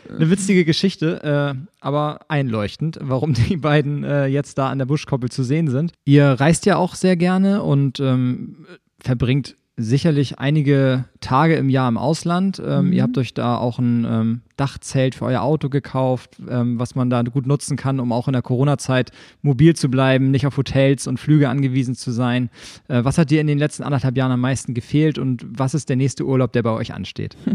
Eine 0.09 0.29
witzige 0.29 0.65
Geschichte, 0.65 1.55
äh, 1.57 1.67
aber 1.81 2.19
einleuchtend, 2.29 2.99
warum 3.01 3.33
die 3.33 3.57
beiden 3.57 4.03
äh, 4.03 4.27
jetzt 4.27 4.57
da 4.57 4.69
an 4.69 4.77
der 4.77 4.85
Buschkoppel 4.85 5.29
zu 5.29 5.43
sehen 5.43 5.69
sind. 5.69 5.91
Ihr 6.05 6.25
reist 6.25 6.65
ja 6.65 6.77
auch 6.77 6.95
sehr 6.95 7.17
gerne 7.17 7.63
und 7.63 7.99
ähm, 7.99 8.65
verbringt 8.99 9.55
sicherlich 9.79 10.39
einige 10.39 11.05
Tage 11.21 11.55
im 11.55 11.69
Jahr 11.69 11.87
im 11.87 11.97
Ausland. 11.97 12.61
Ähm, 12.63 12.87
mhm. 12.87 12.93
Ihr 12.93 13.03
habt 13.03 13.17
euch 13.17 13.33
da 13.33 13.57
auch 13.57 13.79
ein 13.79 14.05
ähm, 14.05 14.41
Dachzelt 14.57 15.15
für 15.15 15.25
euer 15.25 15.41
Auto 15.41 15.69
gekauft, 15.69 16.37
ähm, 16.49 16.79
was 16.79 16.95
man 16.95 17.09
da 17.09 17.21
gut 17.23 17.47
nutzen 17.47 17.77
kann, 17.77 17.99
um 17.99 18.11
auch 18.11 18.27
in 18.27 18.33
der 18.33 18.41
Corona-Zeit 18.41 19.11
mobil 19.41 19.75
zu 19.75 19.89
bleiben, 19.89 20.31
nicht 20.31 20.45
auf 20.45 20.57
Hotels 20.57 21.07
und 21.07 21.19
Flüge 21.19 21.49
angewiesen 21.49 21.95
zu 21.95 22.11
sein. 22.11 22.49
Äh, 22.87 23.03
was 23.03 23.17
hat 23.17 23.31
dir 23.31 23.41
in 23.41 23.47
den 23.47 23.57
letzten 23.57 23.83
anderthalb 23.83 24.17
Jahren 24.17 24.31
am 24.31 24.41
meisten 24.41 24.73
gefehlt 24.73 25.17
und 25.17 25.45
was 25.47 25.73
ist 25.73 25.89
der 25.89 25.95
nächste 25.95 26.25
Urlaub, 26.25 26.51
der 26.51 26.63
bei 26.63 26.71
euch 26.71 26.93
ansteht? 26.93 27.37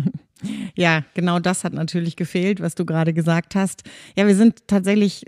Ja, 0.74 1.04
genau 1.14 1.38
das 1.38 1.64
hat 1.64 1.72
natürlich 1.72 2.16
gefehlt, 2.16 2.60
was 2.60 2.74
du 2.74 2.84
gerade 2.84 3.14
gesagt 3.14 3.54
hast. 3.54 3.84
Ja, 4.14 4.26
wir 4.26 4.34
sind 4.34 4.66
tatsächlich 4.66 5.24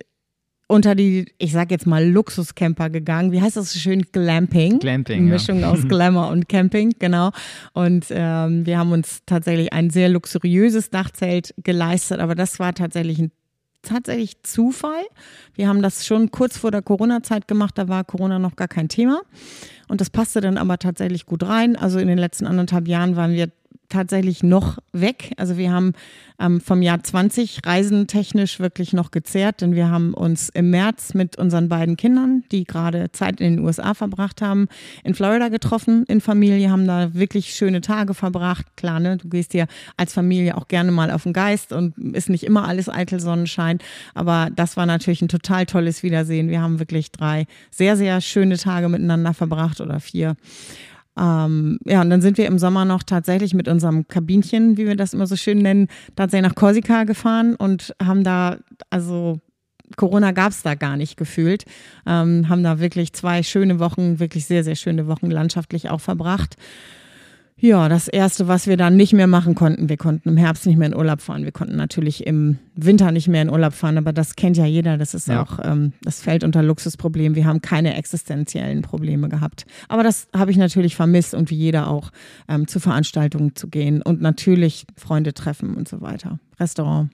unter 0.68 0.94
die, 0.94 1.32
ich 1.38 1.52
sag 1.52 1.70
jetzt 1.70 1.86
mal, 1.86 2.04
Luxuscamper 2.04 2.90
gegangen. 2.90 3.32
Wie 3.32 3.40
heißt 3.40 3.56
das 3.56 3.72
so 3.72 3.78
schön? 3.78 4.02
Glamping. 4.12 4.78
Glamping. 4.78 5.20
Eine 5.20 5.30
Mischung 5.30 5.60
ja. 5.60 5.70
aus 5.70 5.80
Glamour 5.88 6.28
und 6.28 6.48
Camping, 6.48 6.94
genau. 6.98 7.30
Und 7.72 8.06
ähm, 8.10 8.66
wir 8.66 8.78
haben 8.78 8.92
uns 8.92 9.22
tatsächlich 9.26 9.72
ein 9.72 9.90
sehr 9.90 10.08
luxuriöses 10.08 10.90
Dachzelt 10.90 11.54
geleistet, 11.62 12.20
aber 12.20 12.34
das 12.34 12.58
war 12.58 12.74
tatsächlich 12.74 13.18
ein 13.18 13.30
tatsächlich 13.82 14.42
Zufall. 14.42 15.04
Wir 15.54 15.68
haben 15.68 15.80
das 15.80 16.04
schon 16.04 16.32
kurz 16.32 16.58
vor 16.58 16.72
der 16.72 16.82
Corona-Zeit 16.82 17.46
gemacht, 17.46 17.78
da 17.78 17.86
war 17.86 18.02
Corona 18.02 18.40
noch 18.40 18.56
gar 18.56 18.66
kein 18.66 18.88
Thema. 18.88 19.22
Und 19.88 20.00
das 20.00 20.10
passte 20.10 20.40
dann 20.40 20.58
aber 20.58 20.78
tatsächlich 20.78 21.26
gut 21.26 21.44
rein. 21.44 21.76
Also 21.76 22.00
in 22.00 22.08
den 22.08 22.18
letzten 22.18 22.46
anderthalb 22.46 22.88
Jahren 22.88 23.14
waren 23.14 23.32
wir 23.32 23.50
tatsächlich 23.88 24.42
noch 24.42 24.78
weg. 24.92 25.32
Also 25.36 25.56
wir 25.56 25.72
haben 25.72 25.92
ähm, 26.38 26.60
vom 26.60 26.82
Jahr 26.82 27.02
20 27.02 27.60
reisentechnisch 27.64 28.60
wirklich 28.60 28.92
noch 28.92 29.10
gezehrt, 29.10 29.60
denn 29.60 29.74
wir 29.74 29.88
haben 29.90 30.14
uns 30.14 30.48
im 30.50 30.70
März 30.70 31.14
mit 31.14 31.36
unseren 31.38 31.68
beiden 31.68 31.96
Kindern, 31.96 32.44
die 32.52 32.64
gerade 32.64 33.10
Zeit 33.12 33.40
in 33.40 33.56
den 33.56 33.64
USA 33.64 33.94
verbracht 33.94 34.42
haben, 34.42 34.68
in 35.04 35.14
Florida 35.14 35.48
getroffen, 35.48 36.04
in 36.08 36.20
Familie, 36.20 36.70
haben 36.70 36.86
da 36.86 37.14
wirklich 37.14 37.54
schöne 37.54 37.80
Tage 37.80 38.14
verbracht. 38.14 38.66
Klar, 38.76 39.00
ne, 39.00 39.16
du 39.16 39.28
gehst 39.28 39.52
dir 39.52 39.66
als 39.96 40.12
Familie 40.12 40.56
auch 40.56 40.68
gerne 40.68 40.92
mal 40.92 41.10
auf 41.10 41.22
den 41.22 41.32
Geist 41.32 41.72
und 41.72 41.96
ist 42.14 42.28
nicht 42.28 42.44
immer 42.44 42.68
alles 42.68 42.88
eitel 42.88 43.20
Sonnenschein, 43.20 43.78
aber 44.14 44.48
das 44.54 44.76
war 44.76 44.86
natürlich 44.86 45.22
ein 45.22 45.28
total 45.28 45.66
tolles 45.66 46.02
Wiedersehen. 46.02 46.48
Wir 46.48 46.60
haben 46.60 46.78
wirklich 46.78 47.12
drei 47.12 47.46
sehr, 47.70 47.96
sehr 47.96 48.20
schöne 48.20 48.58
Tage 48.58 48.88
miteinander 48.88 49.34
verbracht 49.34 49.80
oder 49.80 50.00
vier. 50.00 50.36
Ähm, 51.18 51.78
ja, 51.84 52.02
und 52.02 52.10
dann 52.10 52.20
sind 52.20 52.38
wir 52.38 52.46
im 52.46 52.58
Sommer 52.58 52.84
noch 52.84 53.02
tatsächlich 53.02 53.54
mit 53.54 53.68
unserem 53.68 54.06
Kabinchen, 54.08 54.76
wie 54.76 54.86
wir 54.86 54.96
das 54.96 55.14
immer 55.14 55.26
so 55.26 55.36
schön 55.36 55.58
nennen, 55.58 55.88
tatsächlich 56.14 56.48
nach 56.48 56.56
Korsika 56.56 57.04
gefahren 57.04 57.54
und 57.54 57.94
haben 58.02 58.22
da, 58.22 58.58
also 58.90 59.40
Corona 59.96 60.32
gab 60.32 60.50
es 60.50 60.62
da 60.62 60.74
gar 60.74 60.96
nicht 60.96 61.16
gefühlt, 61.16 61.64
ähm, 62.06 62.48
haben 62.48 62.62
da 62.62 62.80
wirklich 62.80 63.12
zwei 63.12 63.42
schöne 63.42 63.78
Wochen, 63.78 64.18
wirklich 64.18 64.46
sehr, 64.46 64.64
sehr 64.64 64.74
schöne 64.74 65.06
Wochen 65.06 65.30
landschaftlich 65.30 65.90
auch 65.90 66.00
verbracht. 66.00 66.56
Ja, 67.58 67.88
das 67.88 68.06
erste, 68.06 68.48
was 68.48 68.66
wir 68.66 68.76
dann 68.76 68.96
nicht 68.96 69.14
mehr 69.14 69.26
machen 69.26 69.54
konnten, 69.54 69.88
wir 69.88 69.96
konnten 69.96 70.28
im 70.28 70.36
Herbst 70.36 70.66
nicht 70.66 70.76
mehr 70.76 70.88
in 70.88 70.94
Urlaub 70.94 71.22
fahren. 71.22 71.44
Wir 71.44 71.52
konnten 71.52 71.76
natürlich 71.76 72.26
im 72.26 72.58
Winter 72.74 73.12
nicht 73.12 73.28
mehr 73.28 73.40
in 73.40 73.50
Urlaub 73.50 73.72
fahren, 73.72 73.96
aber 73.96 74.12
das 74.12 74.36
kennt 74.36 74.58
ja 74.58 74.66
jeder. 74.66 74.98
Das 74.98 75.14
ist 75.14 75.28
ja. 75.28 75.42
auch, 75.42 75.58
ähm, 75.64 75.94
das 76.02 76.20
fällt 76.20 76.44
unter 76.44 76.62
Luxusproblem. 76.62 77.34
Wir 77.34 77.46
haben 77.46 77.62
keine 77.62 77.94
existenziellen 77.96 78.82
Probleme 78.82 79.30
gehabt. 79.30 79.64
Aber 79.88 80.02
das 80.02 80.28
habe 80.36 80.50
ich 80.50 80.58
natürlich 80.58 80.96
vermisst 80.96 81.32
und 81.32 81.50
wie 81.50 81.56
jeder 81.56 81.88
auch, 81.88 82.10
ähm, 82.46 82.68
zu 82.68 82.78
Veranstaltungen 82.78 83.56
zu 83.56 83.68
gehen 83.68 84.02
und 84.02 84.20
natürlich 84.20 84.86
Freunde 84.94 85.32
treffen 85.32 85.76
und 85.76 85.88
so 85.88 86.02
weiter. 86.02 86.38
Restaurant. 86.60 87.10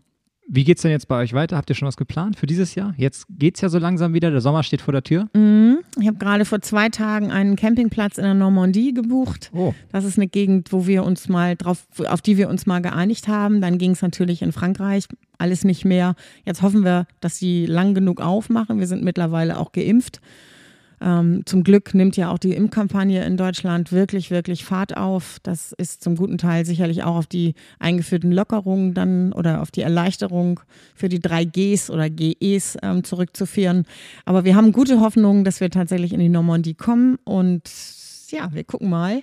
Wie 0.49 0.65
geht 0.65 0.79
es 0.79 0.83
denn 0.83 0.91
jetzt 0.91 1.09
bei 1.09 1.19
euch 1.19 1.33
weiter? 1.33 1.57
Habt 1.57 1.71
ihr 1.71 1.77
schon 1.77 1.87
was 1.89 1.97
geplant 1.97 2.37
für 2.37 2.47
dieses 2.47 2.75
Jahr? 2.75 2.95
Jetzt 2.97 3.27
geht 3.31 3.55
es 3.55 3.61
ja 3.61 3.69
so 3.69 3.79
langsam 3.79 4.13
wieder, 4.13 4.31
der 4.31 4.41
Sommer 4.41 4.63
steht 4.63 4.83
vor 4.83 4.93
der 4.93 5.03
Tür. 5.03 5.29
Mhm. 5.35 5.79
Ich 6.01 6.07
habe 6.07 6.19
gerade 6.19 6.45
vor 6.45 6.61
zwei 6.61 6.89
Tagen 6.89 7.31
einen 7.31 7.57
Campingplatz 7.57 8.19
in 8.19 8.25
der 8.25 8.35
Normandie 8.35 8.93
gebucht. 8.93 9.51
Oh. 9.55 9.75
Das 9.93 10.05
ist 10.05 10.19
eine 10.19 10.27
Gegend, 10.27 10.73
wo 10.73 10.87
wir 10.87 11.05
uns 11.05 11.29
mal 11.29 11.57
drauf, 11.57 11.87
auf 12.07 12.21
die 12.23 12.37
wir 12.37 12.49
uns 12.49 12.67
mal 12.67 12.81
geeinigt 12.81 13.29
haben. 13.29 13.61
Dann 13.61 13.79
ging 13.79 13.93
es 13.93 14.03
natürlich 14.03 14.43
in 14.43 14.53
Frankreich, 14.53 15.07
alles 15.39 15.65
nicht 15.65 15.85
mehr. 15.85 16.15
Jetzt 16.45 16.63
hoffen 16.63 16.85
wir, 16.85 17.07
dass 17.21 17.39
sie 17.39 17.67
lang 17.67 17.95
genug 17.95 18.21
aufmachen. 18.21 18.79
Wir 18.79 18.87
sind 18.87 19.05
mittlerweile 19.05 19.59
auch 19.59 19.73
geimpft. 19.73 20.21
Ähm, 21.03 21.43
zum 21.47 21.65
Glück 21.65 21.95
nimmt 21.95 22.17
ja 22.17 22.31
auch 22.31 22.39
die 22.39 22.53
Impfkampagne 22.53 23.25
in 23.25 23.37
Deutschland 23.37 23.91
wirklich, 23.91 24.31
wirklich 24.31 24.65
Fahrt 24.65 24.97
auf. 24.97 25.39
Das 25.43 25.73
ist 25.73 26.03
zum 26.03 26.15
guten 26.15 26.39
Teil 26.39 26.65
sicherlich 26.65 27.03
auch 27.03 27.17
auf 27.17 27.27
die 27.27 27.55
eingeführten 27.81 28.31
Lockerungen 28.31 28.95
dann 28.95 29.33
oder 29.33 29.63
auf 29.63 29.73
die 29.73 29.81
Erleichterung 29.81 30.61
für 30.95 31.09
die 31.09 31.21
3Gs 31.21 31.91
oder 31.91 32.09
GEs 32.09 32.77
ähm, 32.83 33.03
zurückzuführen. 33.03 33.85
Aber 34.25 34.45
wir 34.45 34.55
haben 34.55 34.71
gute 34.71 35.01
Hoffnung, 35.01 35.43
dass 35.45 35.61
wir 35.61 35.71
tatsächlich 35.71 36.13
in 36.13 36.21
die 36.21 36.29
Normandie 36.29 36.75
kommen 36.75 37.19
und 37.25 37.63
ja, 38.29 38.53
wir 38.53 38.65
gucken 38.65 38.89
mal, 38.89 39.23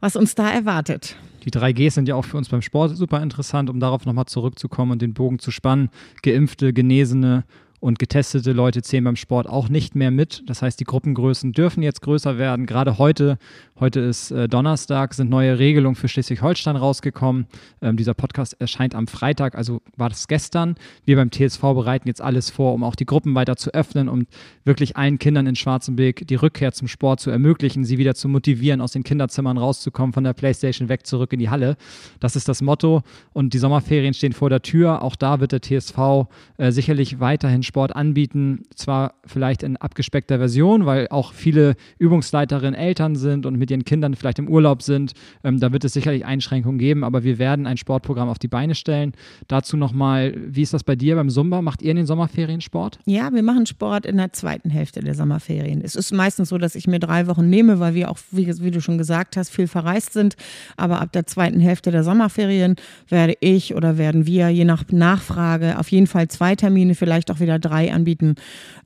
was 0.00 0.16
uns 0.16 0.34
da 0.34 0.50
erwartet. 0.50 1.16
Die 1.44 1.50
3Gs 1.50 1.92
sind 1.92 2.08
ja 2.08 2.16
auch 2.16 2.24
für 2.24 2.36
uns 2.36 2.48
beim 2.48 2.62
Sport 2.62 2.96
super 2.96 3.22
interessant, 3.22 3.70
um 3.70 3.78
darauf 3.78 4.04
nochmal 4.04 4.26
zurückzukommen 4.26 4.92
und 4.92 5.02
den 5.02 5.14
Bogen 5.14 5.38
zu 5.38 5.50
spannen. 5.50 5.90
Geimpfte, 6.22 6.72
Genesene 6.72 7.44
und 7.80 7.98
getestete 7.98 8.52
Leute 8.52 8.82
zählen 8.82 9.04
beim 9.04 9.16
Sport 9.16 9.48
auch 9.48 9.68
nicht 9.68 9.94
mehr 9.94 10.10
mit. 10.10 10.42
Das 10.46 10.60
heißt, 10.62 10.78
die 10.78 10.84
Gruppengrößen 10.84 11.52
dürfen 11.52 11.82
jetzt 11.82 12.02
größer 12.02 12.36
werden. 12.36 12.66
Gerade 12.66 12.98
heute, 12.98 13.38
heute 13.78 14.00
ist 14.00 14.30
äh, 14.30 14.48
Donnerstag, 14.48 15.14
sind 15.14 15.30
neue 15.30 15.58
Regelungen 15.58 15.96
für 15.96 16.06
Schleswig-Holstein 16.06 16.76
rausgekommen. 16.76 17.46
Ähm, 17.80 17.96
dieser 17.96 18.12
Podcast 18.12 18.60
erscheint 18.60 18.94
am 18.94 19.06
Freitag, 19.06 19.54
also 19.54 19.80
war 19.96 20.10
das 20.10 20.28
gestern. 20.28 20.74
Wir 21.06 21.16
beim 21.16 21.30
TSV 21.30 21.60
bereiten 21.60 22.06
jetzt 22.06 22.20
alles 22.20 22.50
vor, 22.50 22.74
um 22.74 22.84
auch 22.84 22.94
die 22.94 23.06
Gruppen 23.06 23.34
weiter 23.34 23.56
zu 23.56 23.72
öffnen 23.72 24.10
und 24.10 24.28
wirklich 24.64 24.98
allen 24.98 25.18
Kindern 25.18 25.46
in 25.46 25.56
Schwarzenberg 25.56 26.26
die 26.26 26.34
Rückkehr 26.34 26.72
zum 26.72 26.86
Sport 26.86 27.20
zu 27.20 27.30
ermöglichen, 27.30 27.84
sie 27.84 27.96
wieder 27.96 28.14
zu 28.14 28.28
motivieren, 28.28 28.82
aus 28.82 28.92
den 28.92 29.04
Kinderzimmern 29.04 29.56
rauszukommen, 29.56 30.12
von 30.12 30.24
der 30.24 30.34
Playstation 30.34 30.90
weg 30.90 31.06
zurück 31.06 31.32
in 31.32 31.38
die 31.38 31.48
Halle. 31.48 31.76
Das 32.20 32.36
ist 32.36 32.46
das 32.46 32.60
Motto. 32.60 33.02
Und 33.32 33.54
die 33.54 33.58
Sommerferien 33.58 34.12
stehen 34.12 34.32
vor 34.34 34.50
der 34.50 34.60
Tür. 34.60 35.02
Auch 35.02 35.16
da 35.16 35.40
wird 35.40 35.52
der 35.52 35.62
TSV 35.62 36.28
äh, 36.58 36.72
sicherlich 36.72 37.20
weiterhin 37.20 37.62
Sport 37.70 37.94
anbieten, 37.94 38.64
zwar 38.74 39.14
vielleicht 39.24 39.62
in 39.62 39.76
abgespeckter 39.76 40.38
Version, 40.38 40.86
weil 40.86 41.06
auch 41.08 41.32
viele 41.32 41.76
Übungsleiterinnen 41.98 42.74
Eltern 42.74 43.14
sind 43.14 43.46
und 43.46 43.56
mit 43.56 43.70
ihren 43.70 43.84
Kindern 43.84 44.16
vielleicht 44.16 44.40
im 44.40 44.48
Urlaub 44.48 44.82
sind. 44.82 45.12
Ähm, 45.44 45.60
da 45.60 45.72
wird 45.72 45.84
es 45.84 45.92
sicherlich 45.92 46.24
Einschränkungen 46.24 46.78
geben, 46.78 47.04
aber 47.04 47.22
wir 47.22 47.38
werden 47.38 47.68
ein 47.68 47.76
Sportprogramm 47.76 48.28
auf 48.28 48.40
die 48.40 48.48
Beine 48.48 48.74
stellen. 48.74 49.12
Dazu 49.46 49.76
nochmal, 49.76 50.34
wie 50.36 50.62
ist 50.62 50.74
das 50.74 50.82
bei 50.82 50.96
dir 50.96 51.14
beim 51.14 51.30
Zumba? 51.30 51.62
Macht 51.62 51.80
ihr 51.80 51.92
in 51.92 51.96
den 51.96 52.06
Sommerferien 52.06 52.60
Sport? 52.60 52.98
Ja, 53.06 53.32
wir 53.32 53.44
machen 53.44 53.66
Sport 53.66 54.04
in 54.04 54.16
der 54.16 54.32
zweiten 54.32 54.68
Hälfte 54.68 54.98
der 54.98 55.14
Sommerferien. 55.14 55.80
Es 55.80 55.94
ist 55.94 56.12
meistens 56.12 56.48
so, 56.48 56.58
dass 56.58 56.74
ich 56.74 56.88
mir 56.88 56.98
drei 56.98 57.28
Wochen 57.28 57.48
nehme, 57.48 57.78
weil 57.78 57.94
wir 57.94 58.10
auch, 58.10 58.18
wie, 58.32 58.48
wie 58.60 58.72
du 58.72 58.80
schon 58.80 58.98
gesagt 58.98 59.36
hast, 59.36 59.50
viel 59.50 59.68
verreist 59.68 60.12
sind. 60.12 60.34
Aber 60.76 61.00
ab 61.00 61.12
der 61.12 61.26
zweiten 61.26 61.60
Hälfte 61.60 61.92
der 61.92 62.02
Sommerferien 62.02 62.74
werde 63.08 63.34
ich 63.38 63.76
oder 63.76 63.96
werden 63.96 64.26
wir, 64.26 64.48
je 64.48 64.64
nach 64.64 64.82
Nachfrage, 64.90 65.78
auf 65.78 65.88
jeden 65.92 66.08
Fall 66.08 66.26
zwei 66.26 66.56
Termine, 66.56 66.96
vielleicht 66.96 67.30
auch 67.30 67.38
wieder 67.38 67.59
drei 67.60 67.92
anbieten. 67.92 68.34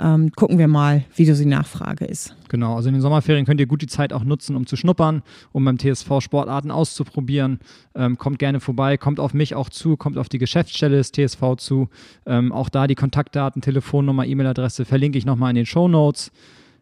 Ähm, 0.01 0.33
gucken 0.33 0.59
wir 0.59 0.69
mal, 0.69 1.05
wie 1.15 1.25
so 1.25 1.35
die 1.35 1.49
Nachfrage 1.49 2.05
ist. 2.05 2.37
Genau, 2.49 2.77
also 2.77 2.89
in 2.89 2.95
den 2.95 3.03
Sommerferien 3.03 3.47
könnt 3.47 3.61
ihr 3.61 3.67
gut 3.67 3.83
die 3.83 3.87
Zeit 3.87 4.13
auch 4.13 4.25
nutzen, 4.25 4.57
um 4.57 4.67
zu 4.67 4.77
schnuppern, 4.77 5.23
um 5.53 5.65
beim 5.65 5.79
TSV 5.79 6.21
Sportarten 6.21 6.71
auszuprobieren. 6.71 7.59
Ähm, 7.95 8.19
kommt 8.19 8.39
gerne 8.39 8.61
vorbei, 8.61 8.97
kommt 8.97 9.21
auf 9.21 9.35
mich 9.35 9.55
auch 9.55 9.69
zu, 9.69 9.97
kommt 9.97 10.19
auf 10.19 10.29
die 10.29 10.39
Geschäftsstelle 10.39 10.97
des 10.97 11.13
TSV 11.13 11.57
zu. 11.57 11.89
Ähm, 12.27 12.53
auch 12.53 12.69
da 12.69 12.87
die 12.87 12.95
Kontaktdaten, 12.95 13.63
Telefonnummer, 13.63 14.27
E-Mail-Adresse 14.27 14.85
verlinke 14.85 15.19
ich 15.19 15.27
nochmal 15.27 15.51
in 15.51 15.57
den 15.57 15.67
Show 15.67 15.89
Notes. 15.89 16.31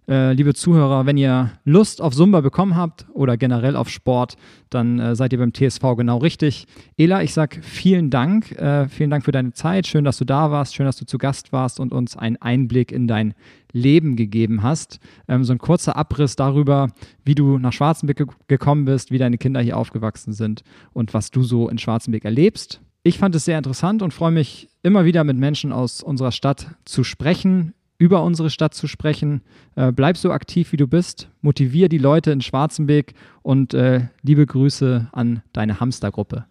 Äh, 0.09 0.33
liebe 0.33 0.53
Zuhörer, 0.53 1.07
wenn 1.07 1.17
ihr 1.17 1.53
Lust 1.65 2.01
auf 2.01 2.15
Zumba 2.15 2.41
bekommen 2.41 2.75
habt 2.77 3.07
oder 3.13 3.37
generell 3.37 3.77
auf 3.77 3.89
Sport, 3.89 4.35
dann 4.69 4.99
äh, 4.99 5.15
seid 5.15 5.33
ihr 5.33 5.39
beim 5.39 5.55
TSV 5.55 5.81
genau 5.97 6.19
richtig. 6.19 6.67
Ela, 6.97 7.23
ich 7.23 7.33
sag 7.33 7.61
vielen 7.63 8.11
Dank. 8.11 8.51
Äh, 8.53 8.89
vielen 8.89 9.11
Dank 9.11 9.25
für 9.25 9.31
deine 9.31 9.53
Zeit. 9.53 9.87
Schön, 9.87 10.05
dass 10.05 10.19
du 10.19 10.25
da 10.25 10.51
warst. 10.51 10.75
Schön, 10.75 10.87
dass 10.87 10.97
du 10.97 11.07
zu 11.07 11.19
Gast 11.19 11.53
warst 11.53 11.79
und 11.79 11.93
uns 11.93 12.17
einen 12.17 12.37
Einblick 12.43 12.91
in 12.91 13.07
dein 13.07 13.35
Leben 13.71 14.17
gegeben 14.17 14.65
hast. 14.65 14.99
Ähm, 15.29 15.45
so 15.45 15.53
ein 15.53 15.59
kurzer 15.59 15.97
Abriss 15.97 16.35
darüber, 16.35 16.89
wie 17.25 17.37
du 17.37 17.59
nach 17.59 17.73
Schwarzenbeck 17.73 18.17
ge 18.17 18.27
gekommen 18.49 18.85
bist, 18.85 19.13
wie 19.13 19.19
deine 19.19 19.39
Kinder 19.39 19.61
hier 19.61 19.77
aufgewachsen 19.77 20.33
sind 20.33 20.65
und 20.93 21.15
was 21.15 21.31
du 21.31 21.45
so 21.45 21.69
in 21.69 21.79
Schwarzenbeck 21.79 22.25
erlebst. 22.25 22.81
Ich 23.05 23.19
fand 23.19 23.35
es 23.37 23.45
sehr 23.45 23.59
interessant 23.59 24.03
und 24.03 24.13
freue 24.13 24.33
mich 24.33 24.69
immer 24.83 25.05
wieder 25.05 25.23
mit 25.23 25.37
Menschen 25.37 25.73
aus 25.73 26.03
unserer 26.03 26.33
Stadt 26.33 26.75
zu 26.85 27.05
sprechen, 27.05 27.75
über 28.03 28.25
unsere 28.25 28.51
Stadt 28.51 28.75
zu 28.75 28.89
sprechen. 28.89 29.43
Äh, 29.77 29.93
bleib 29.93 30.17
so 30.17 30.33
aktiv, 30.33 30.73
wie 30.73 30.77
du 30.77 30.89
bist. 30.89 31.29
Motivier 31.41 31.89
die 31.89 31.99
Leute 31.99 32.33
in 32.33 32.41
Schwarzenbeek 32.41 33.15
und 33.43 33.75
äh, 33.75 34.09
liebe 34.23 34.45
Grüße 34.45 35.09
an 35.13 35.43
deine 35.53 35.79
Hamstergruppe. 35.79 36.45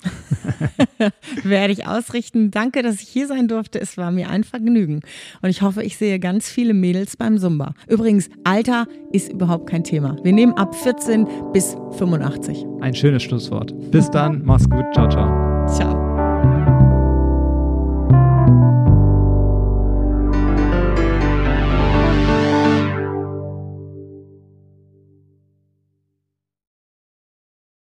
Werde 1.43 1.73
ich 1.73 1.85
ausrichten. 1.85 2.51
Danke, 2.51 2.83
dass 2.83 3.01
ich 3.01 3.09
hier 3.09 3.27
sein 3.27 3.49
durfte. 3.49 3.81
Es 3.81 3.97
war 3.97 4.11
mir 4.11 4.29
ein 4.29 4.45
Vergnügen. 4.45 5.01
Und 5.41 5.49
ich 5.49 5.61
hoffe, 5.61 5.83
ich 5.83 5.97
sehe 5.97 6.19
ganz 6.19 6.49
viele 6.49 6.73
Mädels 6.73 7.17
beim 7.17 7.37
Zumba. 7.37 7.73
Übrigens, 7.89 8.29
Alter 8.45 8.87
ist 9.11 9.29
überhaupt 9.29 9.69
kein 9.69 9.83
Thema. 9.83 10.15
Wir 10.23 10.31
nehmen 10.31 10.53
ab 10.53 10.73
14 10.73 11.27
bis 11.51 11.75
85. 11.97 12.65
Ein 12.79 12.95
schönes 12.95 13.23
Schlusswort. 13.23 13.73
Bis 13.91 14.09
dann. 14.09 14.41
Mach's 14.45 14.69
gut. 14.69 14.85
Ciao, 14.93 15.09
ciao. 15.09 15.50